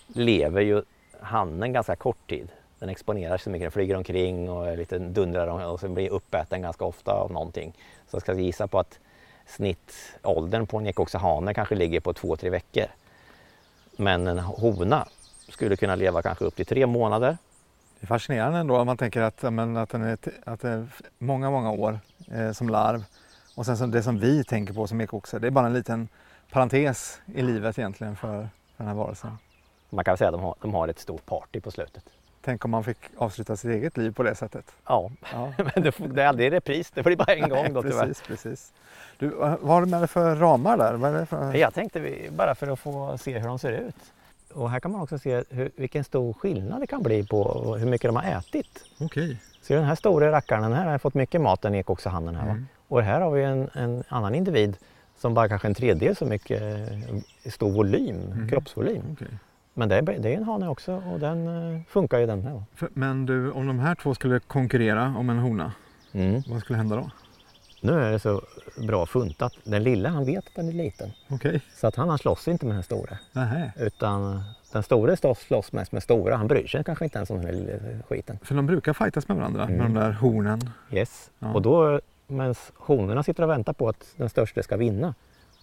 lever 0.07 0.61
ju 0.61 0.83
hannen 1.21 1.73
ganska 1.73 1.95
kort 1.95 2.29
tid. 2.29 2.49
Den 2.79 2.89
exponerar 2.89 3.37
sig 3.37 3.43
så 3.43 3.49
mycket, 3.49 3.65
den 3.65 3.71
flyger 3.71 3.95
omkring 3.95 4.49
och 4.49 4.77
lite 4.77 4.99
dundrar 4.99 5.47
och- 5.47 5.73
och 5.73 5.79
sen 5.79 5.93
blir 5.93 6.09
uppäten 6.09 6.61
ganska 6.61 6.85
ofta 6.85 7.11
av 7.11 7.31
någonting. 7.31 7.73
Så 8.07 8.15
jag 8.15 8.21
ska 8.21 8.33
gissa 8.33 8.67
på 8.67 8.79
att 8.79 8.99
snittåldern 9.47 10.67
på 10.67 10.77
en 10.77 10.87
ekoxahane 10.87 11.53
kanske 11.53 11.75
ligger 11.75 11.99
på 11.99 12.13
två, 12.13 12.35
tre 12.35 12.49
veckor. 12.49 12.85
Men 13.97 14.27
en 14.27 14.39
hona 14.39 15.07
skulle 15.49 15.75
kunna 15.75 15.95
leva 15.95 16.21
kanske 16.21 16.45
upp 16.45 16.55
till 16.55 16.65
tre 16.65 16.85
månader. 16.87 17.37
det 17.99 18.05
är 18.05 18.07
fascinerande 18.07 18.59
ändå 18.59 18.77
om 18.77 18.85
man 18.87 18.97
tänker 18.97 19.21
att, 19.21 19.53
men, 19.53 19.77
att, 19.77 19.89
den 19.89 20.03
är, 20.03 20.17
att 20.45 20.59
det 20.61 20.69
är 20.69 20.87
många, 21.17 21.49
många 21.51 21.71
år 21.71 21.99
eh, 22.31 22.51
som 22.51 22.69
larv. 22.69 23.03
Och 23.55 23.65
sen 23.65 23.77
som 23.77 23.91
det 23.91 24.03
som 24.03 24.19
vi 24.19 24.43
tänker 24.43 24.73
på 24.73 24.87
som 24.87 25.01
ekoxar, 25.01 25.39
det 25.39 25.47
är 25.47 25.51
bara 25.51 25.65
en 25.67 25.73
liten 25.73 26.07
parentes 26.51 27.21
i 27.35 27.41
livet 27.41 27.79
egentligen 27.79 28.15
för, 28.15 28.27
för 28.37 28.49
den 28.77 28.87
här 28.87 28.93
varelsen. 28.93 29.37
Man 29.89 30.05
kan 30.05 30.11
väl 30.11 30.17
säga 30.17 30.27
att 30.27 30.33
de 30.35 30.41
har, 30.41 30.55
de 30.61 30.73
har 30.73 30.87
ett 30.87 30.99
stort 30.99 31.25
party 31.25 31.59
på 31.61 31.71
slutet. 31.71 32.03
Tänk 32.41 32.65
om 32.65 32.71
man 32.71 32.83
fick 32.83 32.97
avsluta 33.17 33.55
sitt 33.57 33.71
eget 33.71 33.97
liv 33.97 34.11
på 34.11 34.23
det 34.23 34.35
sättet. 34.35 34.65
Ja, 34.87 35.11
Ja. 35.33 35.53
men 35.75 35.83
det, 35.83 35.93
det 36.13 36.23
är 36.23 36.27
aldrig 36.27 36.51
repris. 36.51 36.91
Det 36.91 37.03
blir 37.03 37.15
bara 37.15 37.33
en 37.35 37.49
gång 37.49 37.73
då 37.73 37.81
tyvärr. 37.81 38.05
precis, 38.07 38.21
precis. 38.27 38.73
Du, 39.17 39.27
vad 39.29 39.59
har 39.61 39.81
du 39.81 39.87
med 39.87 40.01
dig 40.01 40.07
för 40.07 40.35
ramar 40.35 40.77
där? 40.77 40.93
Vad 40.93 41.15
är 41.15 41.19
det 41.19 41.25
för... 41.25 41.53
Jag 41.53 41.73
tänkte 41.73 41.99
vi, 41.99 42.29
bara 42.31 42.55
för 42.55 42.67
att 42.67 42.79
få 42.79 43.17
se 43.17 43.39
hur 43.39 43.47
de 43.47 43.59
ser 43.59 43.71
ut. 43.71 43.95
Och 44.53 44.69
här 44.69 44.79
kan 44.79 44.91
man 44.91 45.01
också 45.01 45.19
se 45.19 45.43
hur, 45.49 45.71
vilken 45.75 46.03
stor 46.03 46.33
skillnad 46.33 46.81
det 46.81 46.87
kan 46.87 47.03
bli 47.03 47.23
på 47.27 47.75
hur 47.79 47.87
mycket 47.87 48.07
de 48.09 48.15
har 48.15 48.23
ätit. 48.39 48.83
Okej. 48.99 49.37
Så 49.61 49.73
den 49.73 49.83
här 49.83 49.95
stora 49.95 50.31
rackaren, 50.31 50.61
den 50.63 50.73
här 50.73 50.85
har 50.85 50.97
fått 50.97 51.13
mycket 51.13 51.41
mat 51.41 51.65
än 51.65 51.75
ekoxahannen 51.75 52.35
här. 52.35 52.49
Mm. 52.49 52.67
Och 52.87 53.01
här 53.03 53.21
har 53.21 53.31
vi 53.31 53.43
en, 53.43 53.69
en 53.73 54.03
annan 54.07 54.35
individ 54.35 54.77
som 55.17 55.33
bara 55.33 55.49
kanske 55.49 55.67
en 55.67 55.73
tredjedel 55.73 56.15
så 56.15 56.25
mycket 56.25 56.61
eh, 56.61 57.51
stor 57.51 57.71
volym, 57.71 58.15
Mhm. 58.15 58.49
kroppsvolym. 58.49 59.03
Okej. 59.13 59.27
Men 59.79 59.89
det 59.89 59.95
är, 59.95 60.01
det 60.01 60.33
är 60.33 60.37
en 60.37 60.43
hane 60.43 60.67
också 60.69 61.03
och 61.13 61.19
den 61.19 61.47
eh, 61.75 61.81
funkar 61.87 62.19
ju 62.19 62.25
den 62.25 62.43
här. 62.43 62.63
Men 62.93 63.25
du, 63.25 63.51
om 63.51 63.67
de 63.67 63.79
här 63.79 63.95
två 63.95 64.15
skulle 64.15 64.39
konkurrera 64.39 65.13
om 65.17 65.29
en 65.29 65.39
hona, 65.39 65.71
Mm. 66.11 66.41
vad 66.49 66.59
skulle 66.61 66.77
hända 66.77 66.95
då? 66.95 67.09
Nu 67.81 67.93
är 67.93 68.11
det 68.11 68.19
så 68.19 68.41
bra 68.87 69.05
funtat. 69.05 69.53
Den 69.63 69.83
lilla 69.83 70.09
han 70.09 70.25
vet 70.25 70.47
att 70.47 70.55
den 70.55 70.67
är 70.67 70.71
liten. 70.73 71.11
Okej. 71.29 71.61
Så 71.75 71.87
att 71.87 71.95
han, 71.95 72.09
han 72.09 72.17
slåss 72.17 72.47
inte 72.47 72.65
med 72.65 72.75
den 72.75 72.83
stora. 72.83 73.17
Nähä. 73.33 73.71
Utan 73.79 74.41
den 74.71 74.83
stora 74.83 75.15
slåss, 75.15 75.39
slåss 75.39 75.71
mest 75.71 75.91
med 75.91 76.03
stora. 76.03 76.35
Han 76.35 76.47
bryr 76.47 76.67
sig 76.67 76.83
kanske 76.83 77.05
inte 77.05 77.17
ens 77.17 77.29
om 77.29 77.37
den 77.37 77.45
här 77.45 77.53
lilla 77.53 78.03
skiten. 78.09 78.37
För 78.43 78.55
de 78.55 78.65
brukar 78.65 78.93
fightas 78.93 79.27
med 79.27 79.37
varandra, 79.37 79.65
med 79.65 79.75
Mm. 79.79 79.93
de 79.93 79.99
där 79.99 80.11
hornen. 80.11 80.59
Yes. 80.91 81.31
Ja. 81.39 81.53
Och 81.53 81.61
då 81.61 81.99
medan 82.27 82.55
honorna 82.75 83.23
sitter 83.23 83.43
och 83.43 83.49
väntar 83.49 83.73
på 83.73 83.89
att 83.89 84.13
den 84.17 84.29
största 84.29 84.63
ska 84.63 84.77
vinna. 84.77 85.13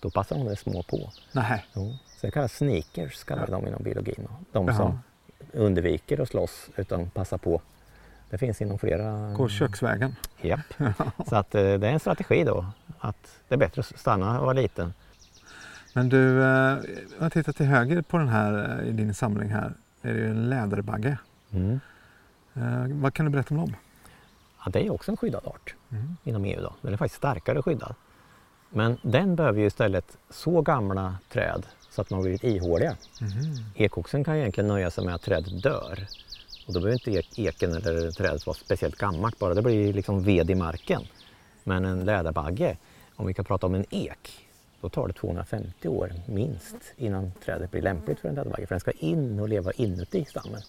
Då 0.07 0.11
passar 0.11 0.37
de 0.39 0.57
små 0.57 0.83
på. 0.83 1.11
Nähä. 1.33 1.63
Jo. 1.75 1.97
Sen 2.21 2.31
kallas 2.31 2.53
sneakers 2.57 3.25
kallar 3.25 3.47
vi 3.47 3.53
dem 3.53 3.67
inom 3.67 3.83
biologin. 3.83 4.29
De 4.53 4.67
Jaha. 4.67 4.77
som 4.77 4.99
undviker 5.53 6.21
att 6.21 6.29
slåss 6.29 6.69
utan 6.77 7.11
passar 7.11 7.39
på. 7.39 7.61
Det 8.31 8.39
finns 8.39 8.63
inom 8.63 8.79
flera... 8.79 9.33
Gå 9.33 9.49
köksvägen. 9.49 10.17
Japp. 10.41 10.61
Så 11.29 11.37
att 11.37 11.55
eh, 11.55 11.63
det 11.63 11.89
är 11.89 11.93
en 11.93 12.01
strategi 12.01 12.45
då. 12.45 12.67
Att 12.99 13.39
det 13.49 13.55
är 13.55 13.59
bättre 13.59 13.81
att 13.81 13.99
stanna 13.99 14.39
och 14.41 14.45
vara 14.45 14.53
liten. 14.53 14.95
Men 15.95 16.09
du, 16.09 16.43
eh, 16.45 16.79
jag 17.21 17.33
tittar 17.33 17.53
till 17.53 17.67
höger 17.67 18.03
på 18.03 18.19
den 18.19 18.29
här 18.29 18.81
eh, 18.83 18.89
i 18.89 18.93
din 18.93 19.15
samling 19.15 19.49
här. 19.51 19.73
är 20.03 20.15
det 20.15 20.21
ju 20.21 20.31
en 20.31 20.49
läderbagge. 20.51 21.19
Mm. 21.51 21.81
Vad 23.03 23.15
kan 23.15 23.27
du 23.27 23.33
berätta 23.33 23.55
om 23.55 23.61
dem? 23.61 23.77
Ja, 24.65 24.71
det 24.71 24.87
är 24.87 24.91
också 24.93 25.11
en 25.11 25.17
skyddad 25.17 25.47
art 25.47 25.75
Mm. 25.91 26.17
inom 26.25 26.45
EU. 26.45 26.61
Då. 26.63 26.75
Den 26.83 26.93
är 26.93 26.97
faktiskt 26.97 27.19
starkare 27.19 27.63
skyddad. 27.63 27.95
Men 28.77 28.97
den 29.03 29.37
behöver 29.37 29.61
ju 29.61 29.67
istället 29.67 30.17
så 30.31 30.61
gamla 30.63 31.17
träd 31.33 31.67
så 31.91 32.01
att 32.01 32.09
de 32.09 32.15
har 32.15 32.23
blivit 32.23 32.45
ihåliga. 32.45 32.97
Mhm. 33.21 33.55
Ekoxen 33.75 34.25
kan 34.25 34.37
egentligen 34.37 34.69
nöja 34.69 34.91
sig 34.91 35.05
med 35.05 35.15
att 35.15 35.23
trädet 35.23 35.63
dör. 35.63 36.07
Och 36.67 36.73
då 36.75 36.81
behöver 36.81 36.93
inte 36.93 37.11
ek- 37.11 37.39
eken 37.39 37.71
eller 37.71 38.11
trädet 38.11 38.47
vara 38.47 38.57
speciellt 38.57 38.97
gammalt 38.97 39.39
bara, 39.39 39.55
det 39.55 39.63
blir 39.63 39.93
liksom 39.93 40.23
ved 40.23 40.51
i 40.51 40.55
marken. 40.55 41.03
Men 41.65 41.85
en 41.85 42.05
läderbagge, 42.05 42.77
om 43.17 43.27
vi 43.27 43.35
kan 43.35 43.45
prata 43.45 43.67
om 43.67 43.75
en 43.75 43.85
ek, 43.91 44.47
då 44.81 44.89
tar 44.89 45.07
det 45.09 45.13
250 45.15 45.89
år 45.89 46.13
minst 46.27 46.77
innan 46.97 47.33
trädet 47.45 47.71
blir 47.71 47.83
lämpligt 47.83 48.21
för 48.21 48.29
en 48.29 48.35
läderbagge. 48.35 48.67
För 48.67 48.75
den 48.75 48.81
ska 48.81 48.91
in 48.91 49.41
och 49.41 49.49
leva 49.49 49.73
inuti 49.73 50.25
stammen. 50.25 50.61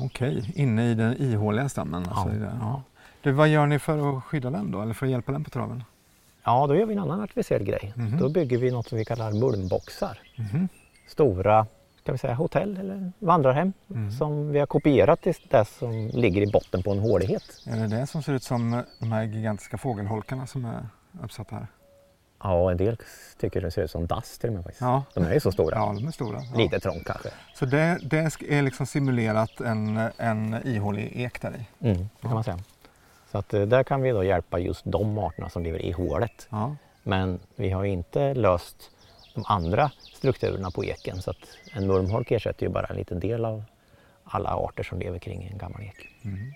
Okej, 0.00 0.52
inne 0.54 0.90
i 0.90 0.94
den 0.94 1.16
ihåliga 1.22 1.68
stammen. 1.68 2.06
Alltså 2.08 2.28
Ja, 2.28 2.34
det. 2.40 2.52
ja. 2.60 2.82
Du, 3.22 3.32
vad 3.32 3.48
gör 3.48 3.66
ni 3.66 3.78
för 3.78 4.18
att 4.18 4.24
skydda 4.24 4.50
den 4.50 4.70
då? 4.70 4.82
Eller 4.82 4.94
för 4.94 5.06
att 5.06 5.12
hjälpa 5.12 5.32
den 5.32 5.44
på 5.44 5.50
traven? 5.50 5.84
Ja, 6.44 6.66
då 6.66 6.76
gör 6.76 6.86
vi 6.86 6.92
en 6.94 6.98
annan 7.00 7.20
artificiell 7.20 7.64
grej. 7.64 7.92
Mhm. 7.96 8.18
Då 8.18 8.28
bygger 8.28 8.58
vi 8.58 8.70
något 8.70 8.88
som 8.88 8.98
vi 8.98 9.04
kallar 9.04 9.32
mulmboxar. 9.32 10.18
Mhm. 10.36 10.68
Stora 11.08 11.66
kan 12.04 12.12
vi 12.14 12.18
säga, 12.18 12.34
hotell 12.34 12.76
eller 12.76 13.12
vandrarhem 13.18 13.72
Mm. 13.90 14.10
som 14.10 14.48
vi 14.52 14.58
har 14.58 14.66
kopierat 14.66 15.22
till 15.22 15.34
det 15.50 15.64
som 15.64 16.10
ligger 16.12 16.42
i 16.42 16.46
botten 16.46 16.82
på 16.82 16.92
en 16.92 16.98
hålighet. 16.98 17.42
Är 17.66 17.76
det 17.76 17.86
det 17.96 18.06
som 18.06 18.22
ser 18.22 18.32
ut 18.32 18.42
som 18.42 18.82
de 18.98 19.12
här 19.12 19.22
gigantiska 19.22 19.78
fågelholkarna 19.78 20.46
som 20.46 20.64
är 20.64 20.86
uppsatta 21.24 21.54
här? 21.56 21.66
Ja, 22.42 22.70
en 22.70 22.76
del 22.76 22.96
tycker 23.40 23.60
det 23.60 23.70
ser 23.70 23.82
ut 23.82 23.90
som 23.90 24.06
dass 24.06 24.38
till 24.38 24.48
och 24.48 24.54
med. 24.54 24.64
Faktiskt. 24.64 24.80
Ja, 24.80 25.04
De 25.14 25.24
är 25.24 25.34
ju 25.34 25.40
så 25.40 25.52
stora. 25.52 25.76
ja 25.76 25.92
de 25.96 26.06
är 26.06 26.10
stora. 26.10 26.38
Ja. 26.52 26.58
Lite 26.58 26.80
trångt 26.80 27.04
kanske. 27.06 27.28
Så 27.54 27.66
det, 27.66 27.98
det 28.02 28.18
är 28.48 28.62
liksom 28.62 28.86
simulerat 28.86 29.60
en, 29.60 30.00
en 30.16 30.66
ihålig 30.66 31.12
ek 31.14 31.40
där 31.42 31.50
i? 31.80 31.86
Mm, 31.88 31.98
det 31.98 32.22
kan 32.22 32.34
man 32.34 32.44
säga. 32.44 32.58
Så 33.32 33.38
att 33.38 33.54
eh, 33.54 33.62
där 33.62 33.82
kan 33.82 34.02
vi 34.02 34.10
då 34.10 34.24
hjälpa 34.24 34.58
just 34.58 34.82
de 34.84 35.18
arterna 35.18 35.48
som 35.48 35.62
lever 35.62 35.82
i 35.82 35.90
hålet. 35.90 36.48
Ja. 36.50 36.76
Men 37.02 37.40
vi 37.56 37.70
har 37.70 37.84
inte 37.84 38.34
löst 38.34 38.90
de 39.34 39.44
andra 39.46 39.90
strukturerna 40.14 40.70
på 40.70 40.84
eken. 40.84 41.22
Så 41.22 41.30
att 41.30 41.48
en 41.72 41.86
murmholk 41.86 42.30
ersätter 42.30 42.66
ju 42.66 42.72
bara 42.72 42.86
en 42.86 42.96
liten 42.96 43.20
del 43.20 43.44
av 43.44 43.64
alla 44.24 44.50
arter 44.50 44.82
som 44.82 44.98
lever 44.98 45.18
kring 45.18 45.44
en 45.52 45.58
gammal 45.58 45.82
ek. 45.82 46.08
Mhm. 46.22 46.54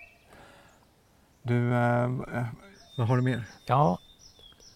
Du, 1.42 1.72
eh, 1.72 2.04
eh, 2.04 2.46
vad 2.96 3.08
har 3.08 3.16
du 3.16 3.22
mer? 3.22 3.44
Ja, 3.66 3.98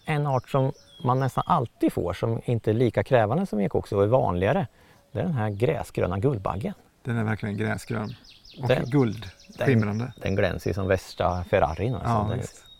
en 0.05 0.27
art 0.27 0.49
som 0.49 0.71
man 1.03 1.19
nästan 1.19 1.43
alltid 1.47 1.93
får 1.93 2.13
som 2.13 2.41
inte 2.45 2.71
är 2.71 2.73
lika 2.73 3.03
krävande 3.03 3.45
som 3.45 3.59
ekoxo 3.59 3.97
och 3.97 4.03
är 4.03 4.07
vanligare. 4.07 4.67
Det 5.11 5.19
är 5.19 5.23
den 5.23 5.33
här 5.33 5.49
gräsgröna 5.49 6.19
guldbaggen. 6.19 6.73
Den 7.03 7.17
är 7.17 7.23
verkligen 7.23 7.57
gräsgrön 7.57 8.13
och 8.61 8.67
Den- 8.67 8.85
guldskimrande. 8.85 10.13
Den 10.21 10.35
glänser 10.35 10.69
ju 10.69 10.73
som 10.73 10.87
värsta 10.87 11.43
Ferrarin. 11.49 11.95
Alltså. 11.95 12.09
Ja, 12.09 12.27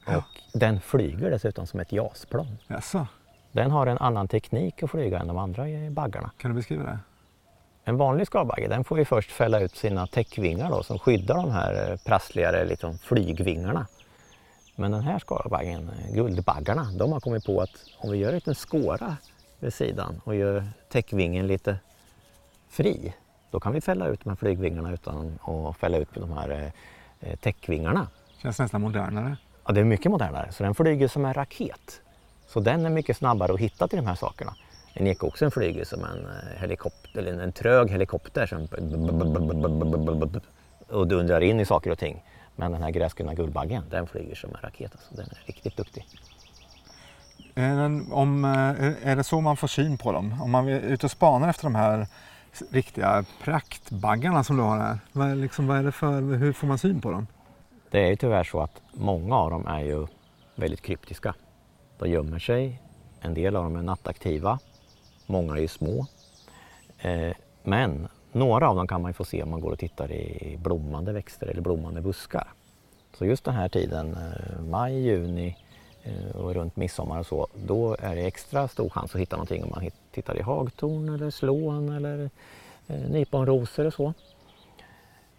Den- 0.06 0.18
och 0.18 0.24
den 0.54 0.82
flyger 0.82 1.32
dessutom 1.32 1.68
som 1.68 1.80
ett 1.80 1.92
jasplan. 1.92 2.58
Jaså, 2.68 3.08
Den 3.52 3.72
har 3.72 3.88
en 3.88 3.98
annan 3.98 4.28
teknik 4.28 4.84
att 4.84 4.92
flyga 4.92 5.20
än 5.20 5.28
de 5.28 5.38
andra 5.38 5.64
baggarna. 5.90 6.32
kan 6.38 6.52
du 6.52 6.56
beskriva 6.56 6.84
det? 6.84 7.00
En 7.84 7.98
vanlig 7.98 8.28
skalbagge 8.28 8.68
den 8.68 8.84
får 8.84 9.00
ju 9.00 9.06
först 9.06 9.32
fälla 9.32 9.60
ut 9.60 9.76
sina 9.76 10.08
täckvingar 10.08 10.70
då, 10.70 10.84
som 10.84 11.00
skyddar 11.00 11.36
de 11.36 11.52
här 11.52 11.92
eh, 11.92 11.98
prassligare 11.98 12.66
liksom, 12.66 12.98
flygvingarna. 12.98 13.88
Men 14.76 14.92
den 14.92 15.02
här 15.02 15.20
skalbaggen, 15.20 15.92
guldbaggarna, 16.14 16.92
de 16.92 17.12
har 17.12 17.20
kommit 17.20 17.46
på 17.46 17.62
att 17.62 17.70
om 17.98 18.12
vi 18.12 18.18
gör 18.18 18.30
en 18.30 18.36
liten 18.36 18.56
skåra 18.56 19.18
vid 19.60 19.74
sidan 19.74 20.22
och 20.24 20.36
gör 20.36 20.68
täckvingen 20.90 21.48
lite 21.48 21.78
fri, 22.70 23.14
då 23.52 23.60
kan 23.60 23.74
vi 23.74 23.82
fälla 23.82 24.08
ut 24.08 24.24
de 24.24 24.30
här 24.30 24.36
flygvingarna 24.36 24.94
utan 24.94 25.40
att 25.46 25.78
fälla 25.78 25.98
ut 25.98 26.10
de 26.14 26.32
här 26.32 26.50
eh, 26.50 27.30
eh, 27.30 27.36
täckvingarna. 27.36 28.08
Känns 28.42 28.60
nästan 28.60 28.82
modernare. 28.82 29.38
Ja, 29.66 29.74
det 29.74 29.80
är 29.80 29.84
mycket 29.84 30.12
modernare, 30.12 30.52
så 30.52 30.64
den 30.64 30.76
flyger 30.76 31.08
som 31.08 31.26
en 31.26 31.34
raket. 31.34 32.02
Så 32.48 32.60
den 32.60 32.86
är 32.86 32.90
mycket 32.90 33.18
snabbare 33.18 33.54
att 33.54 33.60
hitta 33.60 33.88
till 33.88 33.98
de 33.98 34.08
här 34.08 34.16
sakerna. 34.16 34.56
En 34.94 35.08
ekoxen 35.08 35.52
flyger 35.52 35.86
som 35.86 36.04
en 36.04 36.26
eh, 36.26 36.62
helikopter, 36.62 37.20
eller 37.20 37.44
en, 37.44 37.52
trög 37.52 37.90
helikopter 37.90 38.46
som 38.46 38.68
och 40.90 41.08
dundrar 41.08 41.42
in 41.42 41.60
i 41.60 41.66
saker 41.66 41.92
och 41.92 42.00
ting. 42.00 42.24
Men 42.56 42.72
den 42.72 42.84
här 42.84 42.92
gräsgröna 42.92 43.34
guldbaggen, 43.34 43.84
den 43.90 44.08
flyger 44.08 44.36
som 44.36 44.50
en 44.50 44.62
raket. 44.62 44.92
Alltså. 44.92 45.16
Den 45.16 45.26
är 45.26 45.46
riktigt 45.46 45.78
duktig. 45.78 46.08
Är, 47.56 47.76
den, 47.76 48.12
om, 48.12 48.46
eh, 48.46 49.10
är- 49.10 49.16
det 49.16 49.24
så 49.24 49.42
man 49.42 49.58
får 49.58 49.68
syn 49.68 49.98
på 49.98 50.12
dem? 50.12 50.42
Om 50.42 50.52
man 50.52 50.68
är 50.68 50.80
ute 50.80 51.06
och 51.06 51.12
spanar 51.12 51.50
efter 51.50 51.64
de 51.64 51.76
här 51.76 52.08
riktiga 52.72 53.26
praktbaggarna 53.44 54.44
som 54.44 54.58
du 54.58 54.64
har 54.64 54.78
här. 54.78 55.00
Vad 55.12 55.30
är, 55.30 55.36
liksom, 55.36 55.68
vad 55.68 55.78
är 55.78 55.84
det 55.84 55.92
för, 55.92 56.22
hur 56.22 56.54
får 56.54 56.68
man 56.68 56.78
syn 56.78 57.02
på 57.02 57.12
dem? 57.12 57.28
Det 57.92 58.00
är 58.00 58.08
ju 58.08 58.16
tyvärr 58.16 58.44
så 58.44 58.62
att 58.62 58.82
många 58.94 59.36
av 59.36 59.52
dem 59.52 59.68
är 59.68 59.80
ju 59.80 60.08
väldigt 60.56 60.82
kryptiska. 60.82 61.36
De 62.00 62.10
gömmer 62.10 62.40
sig 62.40 62.82
En 63.22 63.34
del 63.34 63.56
av 63.56 63.64
dem 63.64 63.76
är 63.76 63.82
nattaktiva. 63.82 64.60
Många 65.26 65.58
är 65.58 65.62
ju 65.62 65.68
små. 65.68 66.06
Eh, 66.98 67.36
men 67.64 68.08
några 68.32 68.70
av 68.70 68.76
dem 68.76 68.88
kan 68.88 69.02
man 69.02 69.10
ju 69.10 69.14
få 69.14 69.26
se 69.26 69.44
om 69.44 69.50
man 69.50 69.62
går 69.62 69.72
och 69.72 69.80
tittar 69.80 70.12
i 70.12 70.58
blommande 70.62 71.14
växter 71.14 71.48
eller 71.48 71.62
blommande 71.62 72.02
buskar. 72.02 72.48
Så 73.18 73.26
just 73.26 73.44
den 73.44 73.54
här 73.54 73.70
tiden, 73.70 74.14
eh, 74.14 74.62
maj, 74.62 75.02
juni 75.02 75.58
eh, 76.04 76.36
och 76.36 76.54
runt 76.54 76.76
midsommar 76.76 77.20
och 77.20 77.26
så, 77.26 77.48
då 77.56 77.96
är 78.00 78.16
det 78.16 78.22
extra 78.22 78.68
stor 78.68 78.90
chans 78.90 79.16
att 79.16 79.22
hitta 79.22 79.36
någonting 79.36 79.64
om 79.64 79.70
man 79.70 79.82
tittar 80.12 80.38
i 80.38 80.42
hagtorn 80.42 81.10
eller 81.10 81.30
slån 81.30 81.90
eller 81.90 82.30
eh, 82.88 83.00
nyponrosor 83.00 83.86
och 83.86 83.94
så. 83.94 84.14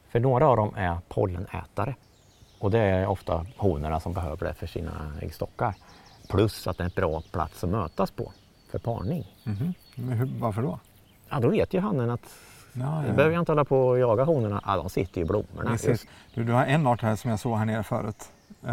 För 0.09 0.21
några 0.21 0.49
av 0.49 0.57
dem 0.57 0.75
är 0.76 0.99
pollenätare 1.09 1.95
och 2.59 2.71
det 2.71 2.79
är 2.79 3.07
ofta 3.07 3.47
honorna 3.57 4.00
som 4.00 4.12
behöver 4.12 4.47
det 4.47 4.55
för 4.55 4.67
sina 4.67 5.12
äggstockar. 5.23 5.75
Plus 6.29 6.67
att 6.67 6.79
det 6.79 6.85
är 6.85 6.87
en 6.87 6.93
bra 6.97 7.23
plats 7.33 7.64
att 7.64 7.71
mötas 7.71 8.11
på 8.11 8.33
för 8.71 8.79
parning. 8.79 9.25
Mm 9.47 9.75
-hmm. 9.97 10.41
varför 10.41 10.62
då? 10.62 10.79
Ja, 11.29 11.41
då 11.41 11.49
vet 11.49 11.75
ju 11.75 11.81
hannen 11.81 12.11
att 12.11 12.35
Ja, 12.75 13.07
ja. 13.07 13.12
behöver 13.12 13.35
jag 13.35 13.43
inte 13.43 13.52
hålla 13.52 13.64
på 13.64 13.88
och 13.88 13.99
jaga 13.99 14.25
honorna. 14.25 14.62
Ja, 14.67 14.76
de 14.76 14.91
sitter 14.91 15.21
i 15.21 15.25
blommorna. 15.25 15.79
Du, 16.35 16.45
du 16.45 16.52
har 16.52 16.64
en 16.64 16.87
art 16.87 17.02
här 17.02 17.17
som 17.17 17.31
jag 17.31 17.41
såg 17.41 17.59
här 17.59 17.64
nere 17.64 17.83
förut. 17.83 18.33
Uh, 18.64 18.69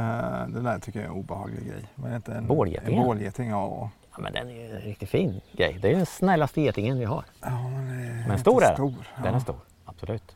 det 0.48 0.62
där 0.62 0.80
tycker 0.80 1.00
jag 1.00 1.06
är 1.06 1.12
en 1.12 1.20
obehaglig 1.20 1.68
grej. 1.68 1.84
Vad 1.96 2.12
heter 2.12 2.36
en, 2.36 2.48
Bålgetingen? 2.48 3.00
En 3.00 3.06
bålgeting, 3.06 3.50
ja. 3.50 3.90
Men 4.20 4.34
den 4.34 4.50
är 4.50 4.54
ju 4.54 4.76
en 4.76 4.82
riktigt 4.82 5.10
fin 5.10 5.42
grej. 5.52 5.78
Det 5.82 5.92
är 5.92 5.96
den 5.96 6.06
snällaste 6.06 6.62
getingen 6.62 7.00
vi 7.00 7.06
har. 7.06 7.26
Ja, 7.42 7.70
men, 7.70 8.28
men 8.28 8.40
stor 8.40 8.64
är 8.64 8.68
den. 8.68 8.76
Stor, 8.76 8.94
ja. 9.16 9.24
Den 9.24 9.36
är 9.36 9.40
stor, 9.40 9.60
absolut. 9.86 10.36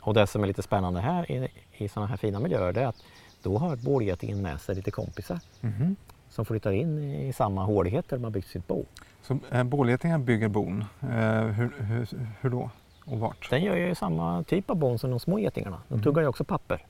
Och 0.00 0.14
det 0.14 0.26
som 0.26 0.42
är 0.42 0.46
lite 0.46 0.62
spännande 0.62 1.00
här 1.00 1.30
i, 1.30 1.48
i 1.72 1.88
sådana 1.88 2.06
här 2.06 2.16
fina 2.16 2.40
miljöer 2.40 2.78
är 2.78 2.86
att 2.86 2.96
då 3.42 3.58
har 3.58 3.76
bålgetingen 3.76 4.42
med 4.42 4.60
sig 4.60 4.74
lite 4.74 4.90
kompisar 4.90 5.40
mm 5.60 5.74
-hmm. 5.74 5.96
som 6.28 6.44
flyttar 6.44 6.72
in 6.72 6.98
i 6.98 7.32
samma 7.32 7.64
hålighet 7.64 8.08
där 8.08 8.16
de 8.16 8.24
har 8.24 8.30
byggt 8.30 8.48
sitt 8.48 8.66
bo. 8.66 8.84
Så 9.22 9.38
eh, 9.50 9.64
bålgetingen 9.64 10.24
bygger 10.24 10.48
bon, 10.48 10.84
eh, 11.02 11.08
hur, 11.42 11.72
hur, 11.78 12.08
hur 12.40 12.50
då? 12.50 12.70
Och 13.04 13.18
vart? 13.18 13.50
Den 13.50 13.62
gör 13.62 13.76
ju 13.76 13.94
samma 13.94 14.42
typ 14.42 14.70
av 14.70 14.76
bon 14.76 14.98
som 14.98 15.10
de 15.10 15.20
små 15.20 15.38
getingarna. 15.38 15.80
De 15.88 16.02
tuggar 16.02 16.22
ju 16.22 16.28
också 16.28 16.44
papper. 16.44 16.86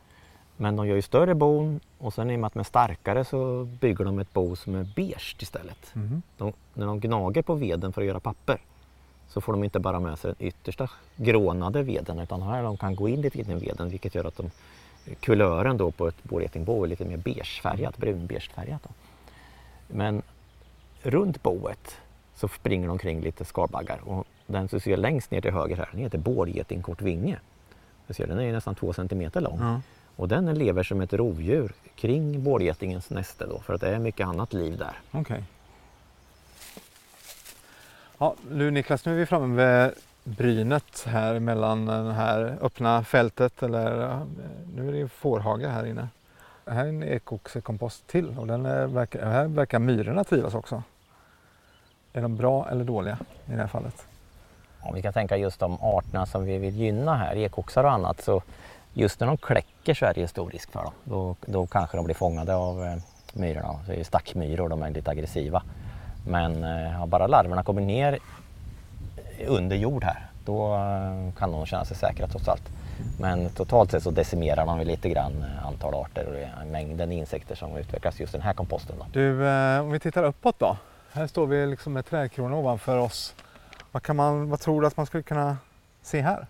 Men 0.56 0.76
de 0.76 0.87
gör 0.87 0.96
ju 0.96 1.02
större 1.02 1.34
bon 1.34 1.80
och 1.99 2.14
sen 2.14 2.30
i 2.30 2.37
och 2.37 2.40
med 2.40 2.46
att 2.46 2.54
de 2.54 2.61
är 2.61 2.64
starkare 2.64 3.25
så 3.25 3.64
bygger 3.80 4.04
de 4.04 4.18
ett 4.18 4.32
bo 4.32 4.56
som 4.56 4.75
är 4.75 4.88
beige 4.96 5.37
istället. 5.40 5.92
Mm. 5.94 6.23
De, 6.37 6.52
när 6.75 6.87
de 6.87 7.00
gnager 7.00 7.42
på 7.42 7.54
veden 7.54 7.92
för 7.92 8.00
att 8.00 8.06
göra 8.06 8.20
papper 8.20 8.58
så 9.28 9.40
får 9.40 9.52
de 9.52 9.64
inte 9.64 9.78
bara 9.78 10.00
med 10.00 10.18
sig 10.18 10.34
den 10.38 10.49
yttersta 10.49 10.90
grånade 11.16 11.82
veden 11.82 12.18
utan 12.18 12.42
här 12.42 12.62
de 12.62 12.76
kan 12.76 12.94
gå 12.94 13.08
in 13.08 13.20
lite 13.20 13.40
i 13.40 13.42
veden 13.42 13.88
vilket 13.88 14.14
gör 14.14 14.25
att 14.25 14.37
de, 14.37 14.50
kulören 15.20 15.76
då 15.76 15.90
på 15.90 16.08
ett 16.08 16.23
bålgetingbo 16.23 16.84
är 16.84 16.88
lite 16.88 17.04
mer 17.04 17.16
beigefärgat, 17.16 17.96
brunbeigefärgat. 17.96 18.88
Men 19.88 20.23
runt 21.02 21.42
boet 21.42 21.96
så 22.34 22.49
springer 22.49 22.87
de 22.87 22.92
omkring 22.92 23.20
lite 23.20 23.44
skalbaggar 23.44 24.00
och 24.04 24.26
den 24.46 24.68
som 24.68 24.80
ser 24.80 24.96
längst 24.96 25.30
ner 25.30 25.40
till 25.40 25.52
höger 25.52 25.76
här, 25.76 25.88
den 25.92 26.00
heter 26.00 26.18
bårgetingkortvinge. 26.18 27.38
Den 28.06 28.38
är 28.38 28.52
nästan 28.52 28.75
två 28.75 28.92
centimeter 28.92 29.40
lång. 29.40 29.58
Mm. 29.58 29.80
Och 30.16 30.28
den 30.28 30.54
lever 30.54 30.83
som 30.83 31.00
ett 31.00 31.12
rovdjur 31.12 31.73
kring 31.94 32.42
bårgetingens 32.42 33.11
näste 33.11 33.47
då, 33.47 33.59
för 33.59 33.75
att 33.75 33.80
det 33.80 33.88
är 33.88 33.99
mycket 33.99 34.26
annat 34.26 34.52
liv 34.52 34.78
där. 34.78 35.21
Okay. 35.21 35.42
Ja, 38.18 38.35
nu 38.50 38.71
Niklas, 38.71 39.04
nu 39.04 39.12
är 39.12 39.16
vi 39.16 39.26
framme 39.26 39.85
vid 39.85 39.94
brynet 40.25 41.04
här 41.06 41.38
mellan 41.38 41.87
det 41.87 42.12
här 42.12 42.59
öppna 42.61 43.04
fältet 43.04 43.62
eller 43.62 44.21
nu 44.75 44.88
är 44.88 44.92
det 44.92 45.09
fårhage 45.09 45.66
här 45.66 45.87
inne. 45.87 46.09
Här 46.66 46.85
är 46.85 46.88
en 46.88 47.02
ekoxekompost 47.02 48.06
till 48.06 48.38
och 48.38 48.47
den 48.47 48.66
är, 48.66 48.87
verkar, 48.87 49.26
här 49.26 49.47
verkar 49.47 49.78
myrorna 49.78 50.25
trivas 50.25 50.54
också. 50.54 50.83
Är 52.12 52.23
de 52.23 52.37
bra 52.37 52.68
eller 52.71 52.85
dåliga 52.85 53.18
i 53.47 53.50
det 53.50 53.56
här 53.56 53.66
fallet? 53.66 54.06
Om 54.80 54.94
vi 54.94 55.00
ska 55.00 55.12
tänka 55.12 55.37
just 55.37 55.61
de 55.61 55.78
arterna 55.80 56.26
som 56.26 56.44
vi 56.44 56.59
vill 56.59 56.76
gynna 56.76 57.14
här, 57.14 57.37
ekoxar 57.37 57.85
och 57.85 57.92
annat, 57.92 58.23
så 58.23 58.42
just 58.95 59.21
när 59.21 59.26
de 59.26 59.37
kläcker 59.37 59.95
så 59.95 60.07
är 60.07 60.15
det 60.15 60.28
stor 60.28 60.50
risk 60.50 60.73
för 60.73 60.83
dem. 60.83 60.93
Då, 61.04 61.37
då 61.47 61.67
kanske 61.67 61.97
de 61.97 62.04
blir 62.04 62.15
fångade 62.15 62.54
av 62.54 62.85
eh, 62.85 62.97
myrorna. 63.33 63.80
Det 63.87 64.00
är 64.00 64.04
stackmyror, 64.04 64.69
de 64.69 64.83
är 64.83 64.91
lite 64.91 65.11
aggressiva. 65.11 65.63
Men 66.26 66.65
eh, 66.65 66.91
har 66.91 67.07
bara 67.07 67.26
larverna 67.26 67.63
kommit 67.63 67.87
ner 67.87 68.19
under 69.47 69.76
jord 69.76 70.04
här, 70.04 70.26
då 70.45 70.75
eh, 70.75 71.39
kan 71.39 71.52
de 71.52 71.67
känna 71.67 71.85
sig 71.85 71.97
säkra 71.97 72.28
trots 72.28 72.49
allt. 72.49 72.63
Men 73.21 73.49
totalt 73.49 73.91
sett 73.91 74.02
så 74.02 74.11
decimerar 74.11 74.67
man 74.67 74.85
lite 74.85 75.09
grann 75.09 75.43
eh, 75.43 75.67
antal 75.67 75.95
arter 75.95 76.50
och 76.61 76.67
mängden 76.67 77.13
insekter 77.13 77.54
som 77.54 77.76
utvecklas 77.76 78.21
just 78.21 78.35
i 78.35 78.37
den 78.37 78.47
här 78.47 78.54
komposten. 78.54 78.97
Då. 78.99 79.07
Du, 79.13 79.49
eh, 79.49 79.80
om 79.80 79.91
vi 79.91 80.00
tittar 80.00 80.25
uppåt 80.25 80.59
då. 80.59 80.76
Här 81.13 81.26
står 81.26 81.47
vi 81.47 81.67
liksom 81.67 81.93
med 81.93 82.07
trädkronor 82.07 82.59
ovanför 82.59 82.99
oss. 82.99 83.35
Vad, 83.93 84.02
kan 84.02 84.17
man, 84.17 84.50
vad 84.50 84.61
tror 84.61 84.80
du 84.80 84.87
att 84.87 84.97
man 84.97 85.07
skulle 85.07 85.23
kunna 85.23 85.57
se 86.02 86.21
här? 86.21 86.47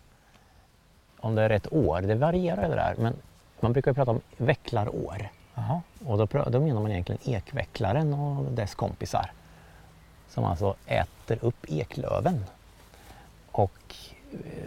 Om 1.24 1.34
det 1.34 1.42
är 1.42 1.48
rätt 1.48 1.72
år, 1.72 2.00
det 2.00 2.14
varierar 2.14 2.68
det 2.68 2.74
där. 2.74 2.94
Men 2.98 3.14
man 3.60 3.72
brukar 3.72 3.92
prata 3.92 4.10
om 4.10 4.20
vecklarår. 4.36 5.28
Aha. 5.54 5.80
Och 6.06 6.18
då, 6.18 6.26
då 6.46 6.60
menar 6.60 6.80
man 6.80 6.90
egentligen 6.90 7.20
ekvecklaren 7.24 8.14
och 8.14 8.44
dess 8.44 8.74
kompisar. 8.74 9.30
Som 10.28 10.44
alltså 10.44 10.74
äter 10.86 11.38
upp 11.40 11.66
eklöven. 11.68 12.44
Och 13.50 13.94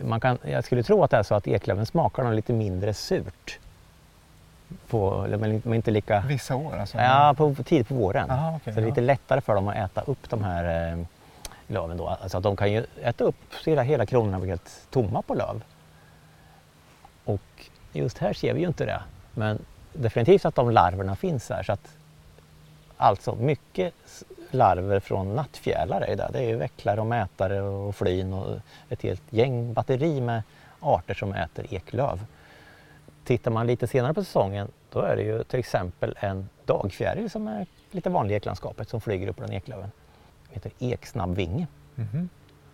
man 0.03 0.19
kan, 0.19 0.37
jag 0.43 0.63
skulle 0.63 0.83
tro 0.83 1.03
att 1.03 1.11
det 1.11 1.17
är 1.17 1.23
så 1.23 1.35
att 1.35 1.47
eklöven 1.47 1.85
smakar 1.85 2.33
lite 2.33 2.53
mindre 2.53 2.93
surt. 2.93 3.59
På, 4.87 5.27
men 5.39 5.73
inte 5.73 5.91
lika... 5.91 6.23
Vissa 6.27 6.55
år 6.55 6.77
alltså? 6.77 6.97
Ja, 6.97 7.33
på, 7.37 7.55
tidigt 7.55 7.87
på 7.87 7.95
våren. 7.95 8.31
Aha, 8.31 8.55
okay, 8.55 8.73
så 8.73 8.79
det 8.79 8.85
är 8.85 8.89
lite 8.89 9.01
lättare 9.01 9.41
för 9.41 9.55
dem 9.55 9.67
att 9.67 9.75
äta 9.75 10.01
upp 10.01 10.29
de 10.29 10.43
här 10.43 10.91
eh, 10.91 11.05
löven 11.67 11.97
då. 11.97 12.07
Alltså 12.07 12.37
att 12.37 12.43
de 12.43 12.55
kan 12.55 12.71
ju 12.71 12.85
äta 13.03 13.23
upp 13.23 13.35
hela, 13.65 13.81
hela 13.81 14.05
kronorna 14.05 14.45
helt 14.45 14.87
tomma 14.89 15.21
på 15.21 15.33
löv. 15.33 15.61
Och 17.27 17.69
just 17.93 18.17
här 18.17 18.33
ser 18.33 18.53
vi 18.53 18.59
ju 18.59 18.67
inte 18.67 18.85
det. 18.85 19.01
Men 19.33 19.59
definitivt 19.93 20.45
att 20.45 20.55
de 20.55 20.71
larverna 20.71 21.15
finns 21.15 21.49
här. 21.49 21.63
Så 21.63 21.73
att, 21.73 21.97
alltså 22.97 23.35
mycket 23.35 23.93
larver 24.51 24.99
från 24.99 25.35
nattfjärilar 25.35 26.01
är 26.01 26.15
det. 26.15 26.29
Det 26.33 26.51
är 26.51 26.55
vecklare 26.55 26.99
och 26.99 27.07
mätare 27.07 27.61
och 27.61 27.95
flyn 27.95 28.33
och 28.33 28.59
ett 28.89 29.01
helt 29.01 29.23
gäng 29.29 29.73
batteri 29.73 30.21
med 30.21 30.43
arter 30.79 31.13
som 31.13 31.33
äter 31.33 31.65
eklöv. 31.69 32.25
Tittar 33.23 33.51
man 33.51 33.67
lite 33.67 33.87
senare 33.87 34.13
på 34.13 34.23
säsongen 34.23 34.67
då 34.89 34.99
är 34.99 35.15
det 35.15 35.23
ju 35.23 35.43
till 35.43 35.59
exempel 35.59 36.15
en 36.19 36.49
dagfjäril 36.65 37.29
som 37.29 37.47
är 37.47 37.67
lite 37.91 38.09
vanlig 38.09 38.33
i 38.33 38.37
eklandskapet 38.37 38.89
som 38.89 39.01
flyger 39.01 39.27
upp 39.27 39.35
på 39.35 39.43
den 39.43 39.53
eklöven 39.53 39.91
heter 40.49 40.71
eksnabbvinge. 40.79 41.67
Mm 41.95 42.09
-hmm. 42.09 42.27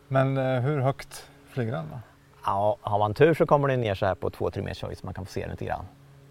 Men 0.08 0.38
eh, 0.38 0.62
hur 0.62 0.80
högt 0.80 1.30
flyger 1.50 1.72
den? 1.72 1.86
Då? 1.92 2.00
Ja, 2.45 2.77
har 2.82 2.99
man 2.99 3.13
tur 3.13 3.34
så 3.34 3.45
kommer 3.45 3.67
den 3.67 3.82
ner 3.82 3.95
så 3.95 4.06
här 4.06 4.15
på 4.15 4.29
2-3 4.29 4.62
meters 4.62 4.84
höjd 4.84 4.97
så 4.97 5.06
man 5.06 5.13
kan 5.13 5.25
få 5.25 5.32
se 5.32 5.41
den 5.41 5.49
lite 5.49 5.65
grann. 5.65 5.86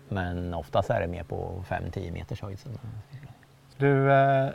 Men 0.08 0.54
oftast 0.54 0.90
är 0.90 1.00
det 1.00 1.06
mer 1.06 1.22
på 1.22 1.64
5-10 1.68 2.12
meters 2.12 2.42
höjd. 2.42 2.58
Du, 3.76 4.12
eh, 4.12 4.50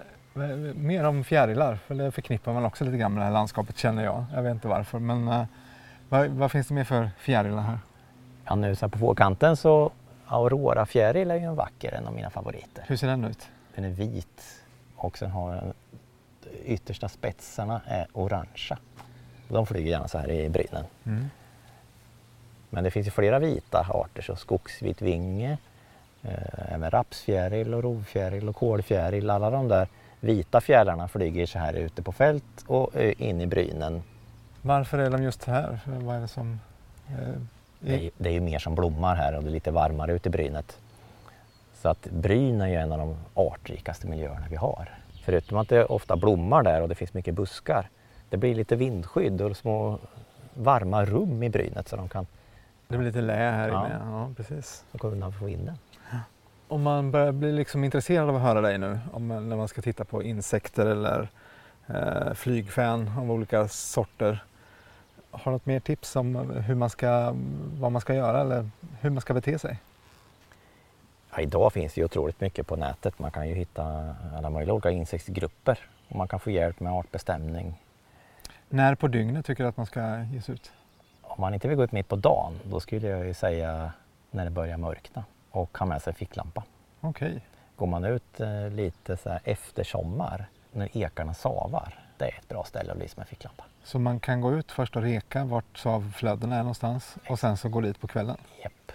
mer 0.76 1.04
om 1.04 1.24
fjärilar, 1.24 1.76
för 1.76 1.96
det 1.96 2.12
förknippar 2.12 2.54
man 2.54 2.66
också 2.66 2.86
lite 2.86 2.98
grann 2.98 3.14
med 3.14 3.22
det 3.22 3.26
här 3.26 3.32
landskapet 3.32 3.78
känner 3.78 4.04
jag. 4.04 4.26
Jag 4.34 4.44
vet 4.44 4.52
inte 4.52 4.68
varför, 4.68 5.00
men 5.00 5.28
eh, 5.28 5.44
vad, 6.10 6.28
vad, 6.28 6.52
finns 6.52 6.68
det 6.68 6.74
mer 6.74 6.84
för 6.84 7.10
fjärilar 7.20 7.62
här? 7.62 7.80
Ja, 8.46 8.56
nu 8.56 8.76
så 8.76 8.86
här 8.86 8.90
på 8.90 9.00
vårkanten 9.00 9.58
så 9.58 9.92
Aurora 10.28 10.86
fjäril 10.86 11.32
är 11.32 11.36
ju 11.36 11.44
en 11.44 11.56
vacker, 11.56 11.92
en 11.92 12.08
av 12.08 12.14
mina 12.14 12.30
favoriter. 12.30 12.84
Hur 12.88 12.96
ser 12.96 13.08
den 13.08 13.26
ut? 13.26 13.50
Den 13.76 13.86
är 13.86 13.90
vit 13.90 14.64
och 14.96 15.18
sen 15.18 15.32
har 15.32 15.56
den 15.56 15.74
yttersta 16.66 17.10
spetsarna 17.10 17.82
är 17.86 18.08
orangea. 18.14 18.78
De 19.48 19.66
flyger 19.66 19.92
gärna 19.92 20.08
så 20.08 20.18
här 20.18 20.32
i 20.32 20.50
brynen. 20.50 20.86
Mm. 21.04 21.30
Men 22.70 22.84
det 22.84 22.92
finns 22.92 23.08
ju 23.08 23.12
flera 23.12 23.40
vita 23.40 23.88
arter, 23.90 24.22
så 24.22 24.36
skogsvitvinge, 24.36 25.58
eh, 26.24 26.74
även 26.74 26.92
rapsfjäril 26.92 27.74
och 27.74 27.84
rovfjäril 27.84 28.50
och 28.50 28.56
kolfjäril. 28.56 29.30
Alla 29.30 29.50
de 29.50 29.68
där 29.68 29.88
vita 30.20 30.62
fjärilarna 30.62 31.08
flyger 31.08 31.46
så 31.46 31.60
här 31.60 31.74
ute 31.74 32.02
på 32.02 32.12
fält 32.12 32.44
och 32.68 32.96
eh, 32.96 33.22
in 33.22 33.42
i 33.42 33.48
brynen. 33.48 34.04
Varför 34.62 34.98
är 34.98 35.10
de 35.10 35.24
just 35.24 35.44
här? 35.44 35.80
Vad 35.86 36.16
är 36.16 36.22
det 36.22 36.28
som... 36.28 36.60
Eh, 37.10 37.42
det, 37.80 38.06
är, 38.06 38.12
det 38.18 38.30
är 38.30 38.34
ju 38.34 38.40
mer 38.40 38.60
som 38.60 38.76
blommar 38.76 39.16
här 39.16 39.38
och 39.38 39.44
det 39.44 39.50
är 39.50 39.52
lite 39.52 39.72
varmare 39.72 40.14
ute 40.14 40.30
i 40.30 40.32
brynet. 40.32 40.78
Så 41.82 41.90
att 41.90 42.08
bryn 42.10 42.62
är 42.62 42.68
ju 42.68 42.76
en 42.76 42.92
av 42.92 42.98
de 42.98 43.16
artrikaste 43.34 44.08
miljöerna 44.08 44.46
vi 44.50 44.56
har. 44.56 44.90
Förutom 45.24 45.58
att 45.58 45.70
det 45.70 45.86
ofta 45.86 46.16
blommar 46.16 46.64
där 46.64 46.82
och 46.82 46.90
det 46.90 46.96
finns 46.96 47.14
mycket 47.14 47.34
buskar. 47.34 47.90
Det 48.30 48.38
blir 48.38 48.56
lite 48.56 48.76
vindskydd 48.76 49.42
och 49.42 49.58
små 49.58 50.00
varma 50.54 51.06
rum 51.06 51.44
i 51.44 51.50
brynet 51.50 51.88
så 51.88 51.96
de 51.96 52.10
kan... 52.10 52.28
Det 52.88 52.98
blir 52.98 53.08
lite 53.08 53.22
lä 53.22 53.34
här 53.34 53.70
ja. 53.70 53.86
inne, 53.86 54.00
ja 54.12 54.30
precis. 54.38 54.86
Så 54.92 54.98
kommer 54.98 55.14
undan 55.14 55.34
för 55.34 55.46
vinden. 55.46 55.78
Om 56.68 56.84
man 56.84 57.12
börjar 57.12 57.32
bli 57.32 57.52
liksom 57.52 57.84
intresserad 57.84 58.30
av 58.30 58.36
att 58.36 58.42
höra 58.42 58.62
dig 58.62 58.78
nu, 58.78 59.00
om, 59.14 59.28
när 59.28 59.56
man 59.56 59.68
ska 59.68 59.82
titta 59.82 60.06
på 60.06 60.24
insekter 60.24 60.86
eller 60.86 61.30
eh, 61.88 62.34
flygfän 62.34 63.12
av 63.18 63.32
olika 63.32 63.68
sorter. 63.68 64.44
Har 65.32 65.52
du 65.52 65.56
något 65.56 65.66
mer 65.66 65.80
tips 65.80 66.16
om 66.16 66.36
hur 66.50 66.76
man 66.76 66.90
ska, 66.90 67.36
vad 67.80 67.92
man 67.92 68.02
ska 68.02 68.16
göra 68.16 68.42
eller 68.42 68.70
hur 69.02 69.10
man 69.10 69.22
ska 69.22 69.34
bete 69.34 69.60
sig? 69.60 69.80
Ja, 71.32 71.42
idag 71.42 71.74
finns 71.74 71.94
det 71.94 72.02
ju 72.02 72.06
otroligt 72.06 72.42
mycket 72.42 72.68
på 72.68 72.76
nätet. 72.76 73.20
Man 73.20 73.32
kan 73.32 73.50
ju 73.50 73.56
hitta 73.56 74.16
alla 74.38 74.50
möjliga 74.50 74.74
olika 74.74 74.92
insektsgrupper 74.92 75.80
Och 76.10 76.16
man 76.16 76.28
kan 76.28 76.40
få 76.40 76.52
hjälp 76.52 76.80
med 76.80 76.94
artbestämning. 76.94 77.82
När 78.70 78.96
på 78.96 79.08
dygnet 79.08 79.46
tycker 79.46 79.64
du 79.64 79.70
att 79.70 79.78
man 79.78 79.86
ska 79.86 80.24
ge 80.24 80.42
sig 80.42 80.54
ut? 80.54 80.72
Om 81.38 81.42
man 81.42 81.54
inte 81.54 81.68
vill 81.68 81.78
gå 81.78 81.84
ut 81.84 81.92
mitt 81.92 82.08
på 82.08 82.16
dagen, 82.16 82.60
då 82.64 82.80
skulle 82.80 83.08
jag 83.08 83.26
ju 83.26 83.34
säga 83.34 83.92
när 84.32 84.46
det 84.46 84.52
börjar 84.52 84.78
mörkna 84.78 85.26
och 85.52 85.78
ha 85.78 85.86
med 85.86 86.02
sig 86.02 86.14
ficklampa. 86.14 86.64
Okej. 87.02 87.42
Går 87.76 87.88
man 87.88 88.06
ut 88.06 88.40
eh, 88.40 88.70
lite 88.70 89.18
så 89.18 89.30
här 89.30 89.40
efter 89.44 89.84
sommar, 89.84 90.46
när 90.72 90.98
ekarna 90.98 91.34
savar, 91.34 92.00
det 92.18 92.26
är 92.26 92.38
ett 92.40 92.50
bra 92.50 92.64
ställe 92.64 92.92
att 92.92 92.98
lysa 92.98 93.14
med 93.18 93.28
ficklampa. 93.28 93.64
Så 93.84 94.00
man 94.00 94.20
kan 94.20 94.42
gå 94.42 94.54
ut 94.54 94.72
först 94.72 94.96
och 94.96 95.02
reka 95.02 95.46
vart 95.46 95.78
savflödena 95.78 96.56
är 96.56 96.60
någonstans 96.60 97.18
och 97.30 97.40
sen 97.40 97.58
så 97.58 97.70
gå 97.70 97.82
dit 97.82 98.02
på 98.02 98.08
kvällen? 98.08 98.38
Japp. 98.64 98.92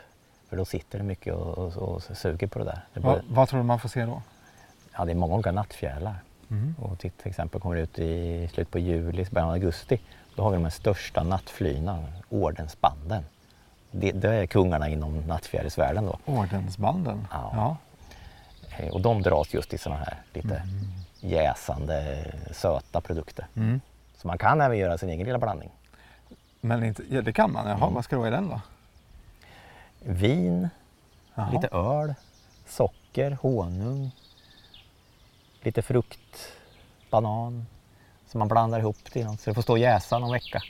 För 0.49 0.57
då 0.57 0.65
sitter 0.65 0.99
det 0.99 1.05
mycket 1.05 1.35
och, 1.35 1.59
och, 1.59 1.77
och 1.77 2.03
suger 2.03 2.47
på 2.47 2.59
det 2.59 2.65
där. 2.65 2.85
Det, 2.95 3.01
Va, 3.01 3.13
bör, 3.13 3.23
vad 3.29 3.49
tror 3.49 3.61
du 3.61 3.65
man 3.65 3.79
får 3.79 3.89
se 3.89 4.05
då? 4.05 4.23
ja, 4.93 5.05
det 5.05 5.13
är 5.13 5.17
många 5.17 5.35
olika 5.35 5.53
nattfjärilar. 5.53 6.17
Mm. 6.51 6.75
Och 6.79 6.99
till 6.99 7.13
exempel 7.25 7.61
kommer 7.61 7.77
det 7.77 7.83
ut 7.83 7.99
i 7.99 8.49
slutet 8.53 8.73
på 8.73 8.79
juli, 8.79 9.27
början 9.31 9.49
av 9.49 9.55
augusti. 9.55 10.01
Då 10.37 10.43
har 10.43 10.51
vi 10.51 10.57
de 10.63 10.71
största 10.71 11.23
nattflyna, 11.23 12.05
ordensbanden. 12.29 13.25
Det, 13.91 14.13
det 14.13 14.35
är 14.35 14.47
kungarna 14.47 14.89
inom 14.89 15.19
nattfjärilsvärlden 15.21 16.07
då. 16.07 16.19
Ordensbanden? 16.25 17.27
Ja. 17.31 17.77
Eh, 18.79 18.89
Och 18.89 19.01
de 19.01 19.23
dras 19.23 19.55
just 19.55 19.75
i 19.75 19.79
sådana 19.79 20.01
här 20.05 20.17
lite 20.33 20.63
jäsande, 21.21 22.25
söta 22.53 23.01
produkter. 23.01 23.47
Mm. 23.57 23.81
Så 24.17 24.27
man 24.29 24.39
kan 24.39 24.61
även 24.61 24.79
göra 24.79 24.99
sin 24.99 25.09
egen 25.09 25.27
lilla 25.27 25.39
blandning. 25.39 25.71
Men 26.61 26.85
inte, 26.85 27.03
ja, 27.11 27.23
det 27.23 27.33
kan 27.33 27.53
man? 27.53 27.67
Jaha, 27.67 27.77
Mm. 27.77 27.95
vad 27.95 28.05
ska 28.05 28.17
det 28.17 28.21
vara 28.21 28.29
i 28.29 28.33
den 28.33 28.49
då? 28.49 28.61
Vin, 30.01 30.69
Jaha. 31.35 31.51
lite 31.53 31.69
öl, 31.69 32.15
socker, 32.67 33.39
honung, 33.43 34.11
lite 35.63 35.83
frukt, 35.83 36.53
banan. 37.11 37.67
Så 38.33 38.39
man 38.39 38.49
blandar 38.49 38.79
ihop 38.79 38.97
det 39.13 39.25
så 39.25 39.51
det 39.51 39.55
får 39.55 39.63
stå 39.63 39.73
och 39.73 39.79
jäsa 39.79 40.19
någon 40.19 40.33
vecka. 40.33 40.63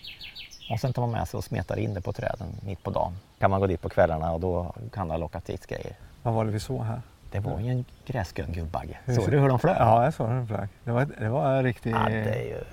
Och 0.71 0.81
sen 0.81 0.93
tar 0.93 1.03
man 1.03 1.11
med 1.11 1.29
sig 1.29 1.39
och 1.39 1.45
smetar 1.45 1.79
in 1.79 1.95
det 1.95 2.01
på 2.01 2.13
träden 2.13 2.49
mitt 2.63 2.83
på 2.83 2.91
dagen. 2.91 3.13
Kan 3.39 3.51
man 3.51 3.61
gå 3.61 3.67
dit 3.67 3.81
på 3.81 3.89
kvällarna 3.89 4.33
och 4.33 4.41
då 4.41 4.75
kan 4.93 5.09
det 5.09 5.15
ha 5.15 5.19
lockat 5.19 5.45
dit 5.45 5.67
grejer. 5.67 5.97
Vad 6.23 6.35
var 6.35 6.45
det 6.45 6.51
vi 6.51 6.61
såg 6.61 6.83
här? 6.83 7.03
Det 7.31 7.41
var 7.41 7.61
ju 7.61 7.71
en 7.71 7.85
gräsgrön 8.07 8.53
guldbagge. 8.53 8.99
Hur 9.05 9.15
Såg 9.15 9.31
du 9.31 9.39
hur 9.39 9.49
de 9.49 9.59
flög? 9.59 9.77
Ja, 9.79 10.05
jag 10.05 10.15
såg 10.15 10.29
den 10.29 10.47
flög. 10.47 10.69
Det 10.85 10.91
var, 10.91 11.09
det 11.19 11.29
var 11.29 11.53
en 11.57 11.63
riktig 11.63 11.91
Ja, 11.93 12.09
det 12.09 12.35
är 12.35 12.45
ju, 12.45 12.65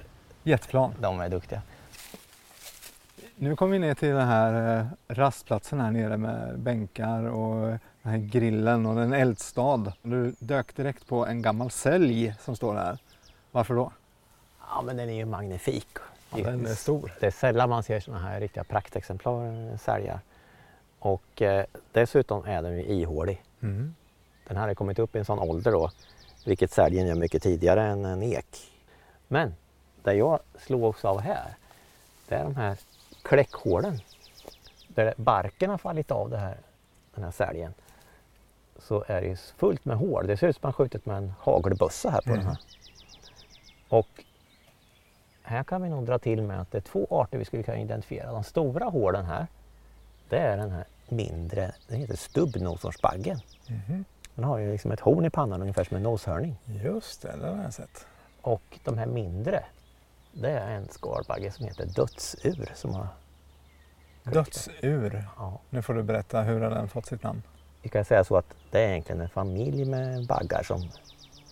jetplan. 0.44 0.94
de 1.00 1.20
är 1.20 1.30
duktiga. 1.30 1.62
Nu 3.36 3.56
kommer 3.56 3.74
vi 3.74 3.80
ner 3.80 3.94
till 3.94 4.10
den 4.10 4.28
här 4.28 4.80
eh, 4.80 4.86
rastplatsen 5.16 5.82
här 5.82 5.92
nere 5.92 6.18
med 6.18 6.60
bänkar 6.60 7.24
och 7.24 7.68
den 8.02 8.12
här 8.12 8.18
grillen 8.18 8.86
och 8.86 9.02
en 9.02 9.14
eldstad. 9.14 9.94
Du 10.02 10.36
dök 10.40 10.76
direkt 10.76 11.08
på 11.08 11.26
en 11.26 11.42
gammal 11.42 11.72
sälj 11.72 12.36
som 12.40 12.56
står 12.56 12.76
här. 12.76 12.98
Varför 13.52 13.76
då? 13.76 13.92
Ja, 14.70 14.82
men 14.82 14.98
den 14.98 15.10
är 15.10 15.14
ju 15.14 15.26
magnifik. 15.26 15.88
Ja, 16.36 16.44
den 16.44 16.66
är 16.66 16.76
stor. 16.76 17.14
Det 17.20 17.28
är 17.28 17.32
sällan 17.32 17.70
man 17.70 17.84
ser 17.84 18.00
sådana 18.00 18.24
här 18.24 18.40
riktiga 18.40 18.64
praktexemplar 18.64 19.78
säljar. 19.78 20.20
Och 21.00 21.42
eh, 21.42 21.66
dessutom 21.92 22.46
är 22.46 22.62
den 22.62 22.78
ju 22.78 22.84
ihålig. 22.84 23.44
Mm. 23.62 23.96
Den 24.48 24.58
här 24.58 24.68
har 24.68 24.74
kommit 24.74 25.00
upp 25.00 25.16
i 25.16 25.20
en 25.20 25.26
sån 25.26 25.40
ålder 25.40 25.72
då, 25.72 25.92
vilket 26.46 26.72
säljen 26.72 27.08
gör 27.08 27.16
mycket 27.16 27.44
tidigare 27.44 27.84
än 27.84 28.06
en 28.06 28.24
ek. 28.24 28.72
Men 29.28 29.56
det 30.04 30.14
jag 30.14 30.40
slogs 30.58 31.06
av 31.06 31.20
här, 31.20 31.56
det 32.28 32.36
är 32.36 32.44
de 32.44 32.56
här 32.56 32.78
kläckhålen. 33.22 34.00
Där 34.88 35.14
barken 35.18 35.70
har 35.70 35.78
fallit 35.78 36.12
av 36.12 36.30
det 36.30 36.38
här, 36.38 36.58
den 37.16 37.24
här 37.24 37.32
säljen 37.32 37.74
så 38.80 39.04
är 39.08 39.22
det 39.22 39.40
fullt 39.40 39.86
med 39.86 39.98
hål. 39.98 40.28
Det 40.28 40.38
ser 40.38 40.48
ut 40.48 40.56
som 40.56 40.62
man 40.64 40.74
skjutit 40.74 41.06
med 41.06 41.18
en 41.18 41.34
hagelbössa 41.40 42.10
här 42.10 42.22
på 42.22 42.30
den 42.30 42.46
här. 42.46 42.58
Och 43.90 44.24
här 45.50 45.64
kan 45.64 45.82
vi 45.82 45.90
nog 45.90 46.06
dra 46.06 46.20
till 46.20 46.42
med 46.42 46.62
att 46.62 46.72
det 46.72 46.78
är 46.78 46.82
två 46.82 47.08
arter 47.10 47.38
vi 47.38 47.46
skulle 47.46 47.64
kunna 47.64 47.78
identifiera. 47.80 48.32
De 48.32 48.44
stora 48.44 48.86
hålen 48.86 49.26
här, 49.26 49.48
det 50.30 50.38
är 50.38 50.58
den 50.58 50.72
här 50.72 50.86
mindre, 51.10 51.72
den 51.88 52.00
heter 52.00 52.16
stubbnoshörnsbaggen. 52.16 53.40
Mhm. 53.68 54.06
Den 54.36 54.44
har 54.46 54.58
ju 54.58 54.72
liksom 54.72 54.92
ett 54.92 55.00
horn 55.00 55.26
i 55.26 55.30
pannan 55.30 55.62
ungefär 55.62 55.84
som 55.84 55.98
en 55.98 56.04
noshörning. 56.04 56.56
Just 56.66 57.22
det, 57.22 57.36
det 57.42 57.48
har 57.48 57.64
jag 57.64 57.74
sett. 57.74 58.06
Och 58.42 58.80
de 58.84 58.98
här 58.98 59.06
mindre, 59.06 59.64
det 60.34 60.50
är 60.52 60.72
en 60.72 60.88
skalbagge 60.90 61.52
som 61.52 61.66
heter 61.66 61.86
dödsur. 61.86 62.72
Som 62.76 62.94
har, 62.94 63.08
Dödsur. 64.24 65.24
ja, 65.38 65.60
Nu 65.70 65.82
får 65.82 65.94
du 65.94 66.04
berätta 66.04 66.42
hur 66.42 66.62
har 66.62 66.70
den 66.70 66.88
fått 66.90 67.06
sitt 67.06 67.24
namn? 67.24 67.42
vi 67.82 67.90
kan 67.90 68.06
säga 68.06 68.24
så 68.24 68.38
att 68.38 68.46
det 68.72 68.80
är 68.80 68.90
egentligen 68.90 69.22
en 69.22 69.30
familj 69.30 69.86
med 69.86 70.28
baggar 70.28 70.64
som 70.64 70.82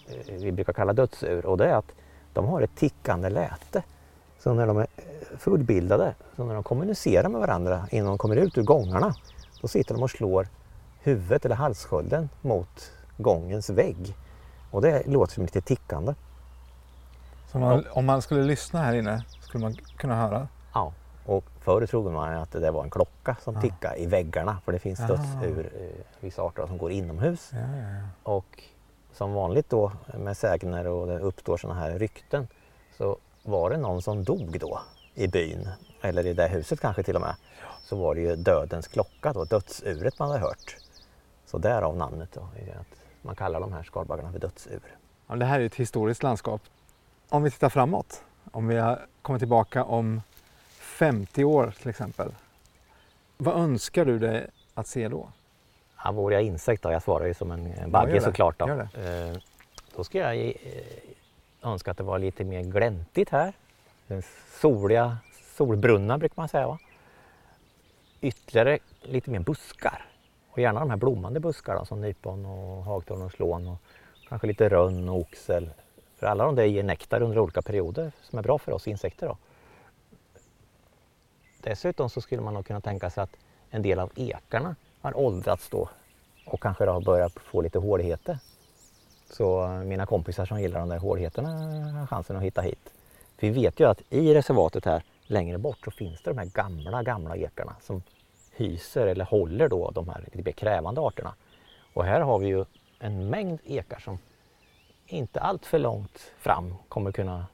eh, 0.09 0.33
vi 0.33 0.51
brukar 0.51 0.73
kalla 0.73 0.93
dödsur. 0.93 1.45
Och 1.45 1.57
det 1.57 1.65
är 1.65 1.75
att 1.75 1.91
de 2.37 2.45
har 2.47 2.61
ett 2.61 2.75
tickande 2.75 3.29
läte. 3.29 3.83
Så 4.39 4.53
när 4.53 4.67
de 4.67 4.77
är 4.77 4.87
fullbildade, 5.37 6.15
så 6.35 6.43
när 6.45 6.53
de 6.53 6.63
kommunicerar 6.63 7.29
med 7.29 7.41
varandra 7.41 7.87
innan 7.91 8.07
de 8.07 8.17
kommer 8.17 8.35
ut 8.35 8.57
ur 8.57 8.63
gångarna, 8.63 9.15
då 9.61 9.67
sitter 9.67 9.93
de 9.93 10.03
och 10.03 10.09
slår 10.11 10.47
huvudet 11.01 11.45
eller 11.45 11.55
halsskölden 11.55 12.29
mot 12.41 12.91
gångens 13.17 13.69
vägg. 13.69 14.15
Och 14.71 14.81
det 14.81 15.07
låter 15.07 15.33
som 15.33 15.43
lite 15.43 15.61
tickande. 15.61 16.13
Så 17.51 17.59
man, 17.59 17.83
om 17.91 18.05
man 18.05 18.21
skulle 18.21 18.43
lyssna 18.43 18.79
här 18.81 18.93
inne 18.93 19.23
skulle 19.41 19.61
man 19.63 19.73
kunna 19.97 20.15
höra? 20.15 20.47
Ja, 20.73 20.93
och 21.25 21.43
förr 21.59 21.85
trodde 21.85 22.11
man 22.11 22.33
att 22.33 22.51
det 22.51 22.71
var 22.71 22.83
en 22.83 22.89
klocka 22.89 23.35
som 23.43 23.53
Ja. 23.55 23.61
tickade 23.61 23.97
i 23.97 24.05
väggarna 24.05 24.57
för 24.65 24.71
det 24.71 24.79
finns 24.79 24.99
dödsur, 24.99 25.71
eh, 25.81 26.05
vissa 26.19 26.41
arter 26.41 26.67
som 26.67 26.77
går 26.77 26.91
inomhus. 26.91 27.49
Ja, 27.53 27.57
ja, 27.59 27.65
ja. 27.87 28.31
Och 28.31 28.63
som 29.17 29.33
vanligt 29.33 29.69
då 29.69 29.91
med 30.13 30.37
sägner 30.37 30.87
och 30.87 31.07
det 31.07 31.19
uppstår 31.19 31.57
sådana 31.57 31.79
här 31.79 31.99
rykten 31.99 32.47
så 32.97 33.17
var 33.43 33.69
det 33.69 33.77
någon 33.77 34.01
som 34.01 34.23
dog 34.23 34.59
då 34.59 34.79
i 35.13 35.27
byn 35.27 35.69
eller 36.01 36.25
i 36.25 36.33
det 36.33 36.47
huset 36.47 36.79
kanske 36.79 37.03
till 37.03 37.15
och 37.15 37.21
med 37.21 37.35
så 37.83 37.95
var 37.95 38.15
det 38.15 38.21
ju 38.21 38.35
dödens 38.35 38.87
klocka 38.87 39.33
då, 39.33 39.45
dödsuret 39.45 40.19
man 40.19 40.29
hade 40.29 40.41
hört. 40.41 40.77
Så 41.45 41.57
därav 41.57 41.97
namnet 41.97 42.29
då, 42.33 42.41
att 42.79 42.99
man 43.21 43.35
kallar 43.35 43.59
de 43.59 43.73
här 43.73 43.83
skalbaggarna 43.83 44.31
för 44.31 44.39
dödsur. 44.39 44.81
Ja, 45.27 45.35
det 45.35 45.45
här 45.45 45.59
är 45.59 45.65
ett 45.65 45.75
historiskt 45.75 46.23
landskap. 46.23 46.61
Om 47.29 47.43
vi 47.43 47.51
tittar 47.51 47.69
framåt, 47.69 48.23
om 48.51 48.67
vi 48.67 48.95
kommer 49.21 49.39
tillbaka 49.39 49.83
om 49.83 50.21
50 50.69 51.43
år 51.43 51.73
till 51.79 51.89
exempel. 51.89 52.35
Vad 53.37 53.55
önskar 53.55 54.05
du 54.05 54.19
dig 54.19 54.47
att 54.73 54.87
se 54.87 55.07
då? 55.07 55.29
Ja, 56.07 56.11
vore 56.11 56.35
jag 56.35 56.43
insekt 56.43 56.83
då, 56.83 56.91
jag 56.91 57.03
svarar 57.03 57.25
ju 57.25 57.33
som 57.33 57.51
en 57.51 57.91
bagge 57.91 58.13
det. 58.13 58.21
såklart. 58.21 58.59
Då. 58.59 58.67
Eh, 58.67 59.37
då 59.95 60.03
skulle 60.03 60.23
jag 60.23 60.47
eh, 60.47 60.53
önska 61.61 61.91
att 61.91 61.97
det 61.97 62.03
var 62.03 62.19
lite 62.19 62.43
mer 62.43 62.61
gläntigt 62.63 63.29
här. 63.29 63.53
Den 64.07 64.23
soliga 64.61 65.17
solbrunna 65.57 66.17
brukar 66.17 66.33
man 66.35 66.49
säga. 66.49 66.67
Va? 66.67 66.79
Ytterligare 68.21 68.79
lite 69.01 69.31
mer 69.31 69.39
buskar. 69.39 70.05
Och 70.49 70.59
gärna 70.59 70.79
de 70.79 70.89
här 70.89 70.97
blommande 70.97 71.39
buskarna 71.39 71.85
som 71.85 72.01
nypon 72.01 72.45
och 72.45 72.83
hagtorn 72.83 73.21
och 73.21 73.31
slån 73.31 73.67
och 73.67 73.77
kanske 74.29 74.47
lite 74.47 74.69
rönn 74.69 75.09
och 75.09 75.19
oxel. 75.19 75.69
För 76.15 76.27
alla 76.27 76.45
de 76.45 76.55
där 76.55 76.65
ger 76.65 76.83
nektar 76.83 77.21
under 77.21 77.39
olika 77.39 77.61
perioder 77.61 78.11
som 78.21 78.39
är 78.39 78.43
bra 78.43 78.57
för 78.57 78.71
oss 78.71 78.87
insekter. 78.87 79.27
Då. 79.27 79.37
Dessutom 81.61 82.09
så 82.09 82.21
skulle 82.21 82.41
man 82.41 82.53
nog 82.53 82.65
kunna 82.65 82.81
tänka 82.81 83.09
sig 83.09 83.23
att 83.23 83.37
en 83.69 83.81
del 83.81 83.99
av 83.99 84.11
ekarna 84.15 84.75
har 85.07 85.17
åldrats 85.17 85.69
då 85.69 85.89
och 86.45 86.61
kanske 86.61 86.85
då 86.85 86.91
har 86.91 87.01
börjat 87.01 87.33
få 87.33 87.61
lite 87.61 87.79
håligheter. 87.79 88.39
Så 89.29 89.67
mina 89.67 90.05
kompisar 90.05 90.45
som 90.45 90.61
gillar 90.61 90.79
de 90.79 90.89
där 90.89 90.97
håligheterna 90.97 91.49
har 91.99 92.07
chansen 92.07 92.35
att 92.35 92.43
hitta 92.43 92.61
hit. 92.61 92.93
För 93.37 93.47
vi 93.47 93.49
vet 93.49 93.79
ju 93.79 93.89
att 93.89 94.01
i 94.09 94.33
reservatet 94.33 94.85
här 94.85 95.03
längre 95.23 95.57
bort 95.57 95.77
så 95.85 95.91
finns 95.91 96.21
det 96.21 96.31
de 96.31 96.37
här 96.37 96.45
gamla, 96.45 97.03
gamla 97.03 97.37
ekarna 97.37 97.75
som 97.81 98.01
hyser 98.51 99.07
eller 99.07 99.25
håller 99.25 99.69
då 99.69 99.91
de 99.91 100.09
här 100.09 100.21
lite 100.25 100.43
mer 100.43 100.51
krävande 100.51 101.01
arterna. 101.01 101.33
Och 101.93 102.05
här 102.05 102.21
har 102.21 102.39
vi 102.39 102.47
ju 102.47 102.65
en 102.99 103.29
mängd 103.29 103.59
ekar 103.65 103.99
som 103.99 104.19
inte 105.05 105.39
allt 105.39 105.65
för 105.65 105.79
långt 105.79 106.31
fram 106.37 106.75
kommer 106.89 107.11
kunna 107.11 107.45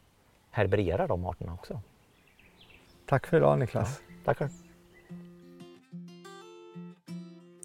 herberera 0.52 1.08
de 1.08 1.26
arterna 1.26 1.54
också. 1.54 1.82
Tack 3.06 3.28
för 3.28 3.38
idag 3.38 3.60
Niklas. 3.60 4.02
Tackar! 4.26 4.63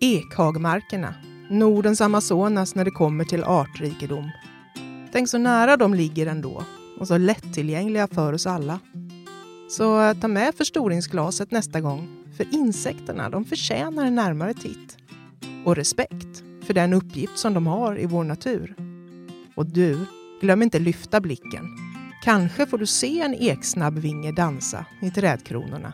Ekhagmarkerna, 0.01 1.15
Nordens 1.51 2.01
Amazonas 2.01 2.75
när 2.75 2.85
det 2.85 2.91
kommer 2.91 3.25
till 3.25 3.45
artrikedom. 3.45 4.31
Tänk 5.13 5.29
så 5.29 5.39
nära 5.39 5.77
de 5.77 5.95
ligger 5.95 6.27
ändå 6.27 6.65
och 7.01 7.09
så 7.09 7.19
lättillgängliga 7.19 8.09
för 8.09 8.33
oss 8.33 8.47
alla. 8.47 8.81
Så 9.71 10.01
eh, 10.01 10.15
ta 10.15 10.29
med 10.29 10.55
förstoringsglaset 10.55 11.51
nästa 11.51 11.81
gång, 11.81 12.09
för 12.37 12.55
insekterna 12.55 13.31
de 13.31 13.45
förtjänar 13.45 14.07
en 14.07 14.15
närmare 14.15 14.55
titt. 14.55 14.97
Och 15.65 15.77
respekt 15.77 16.43
för 16.63 16.75
den 16.75 16.93
uppgift 16.93 17.39
som 17.39 17.55
de 17.55 17.67
har 17.67 17.99
i 17.99 18.07
vår 18.07 18.25
natur. 18.25 18.75
Och 19.55 19.67
du, 19.67 19.99
glöm 20.41 20.63
inte 20.63 20.79
lyfta 20.79 21.21
blicken. 21.21 21.65
Kanske 22.25 22.67
får 22.67 22.79
du 22.79 22.87
se 22.87 23.21
en 23.21 23.35
eksnabbvinge 23.35 24.33
dansa 24.33 24.85
i 25.03 25.11
trädkronorna 25.11 25.93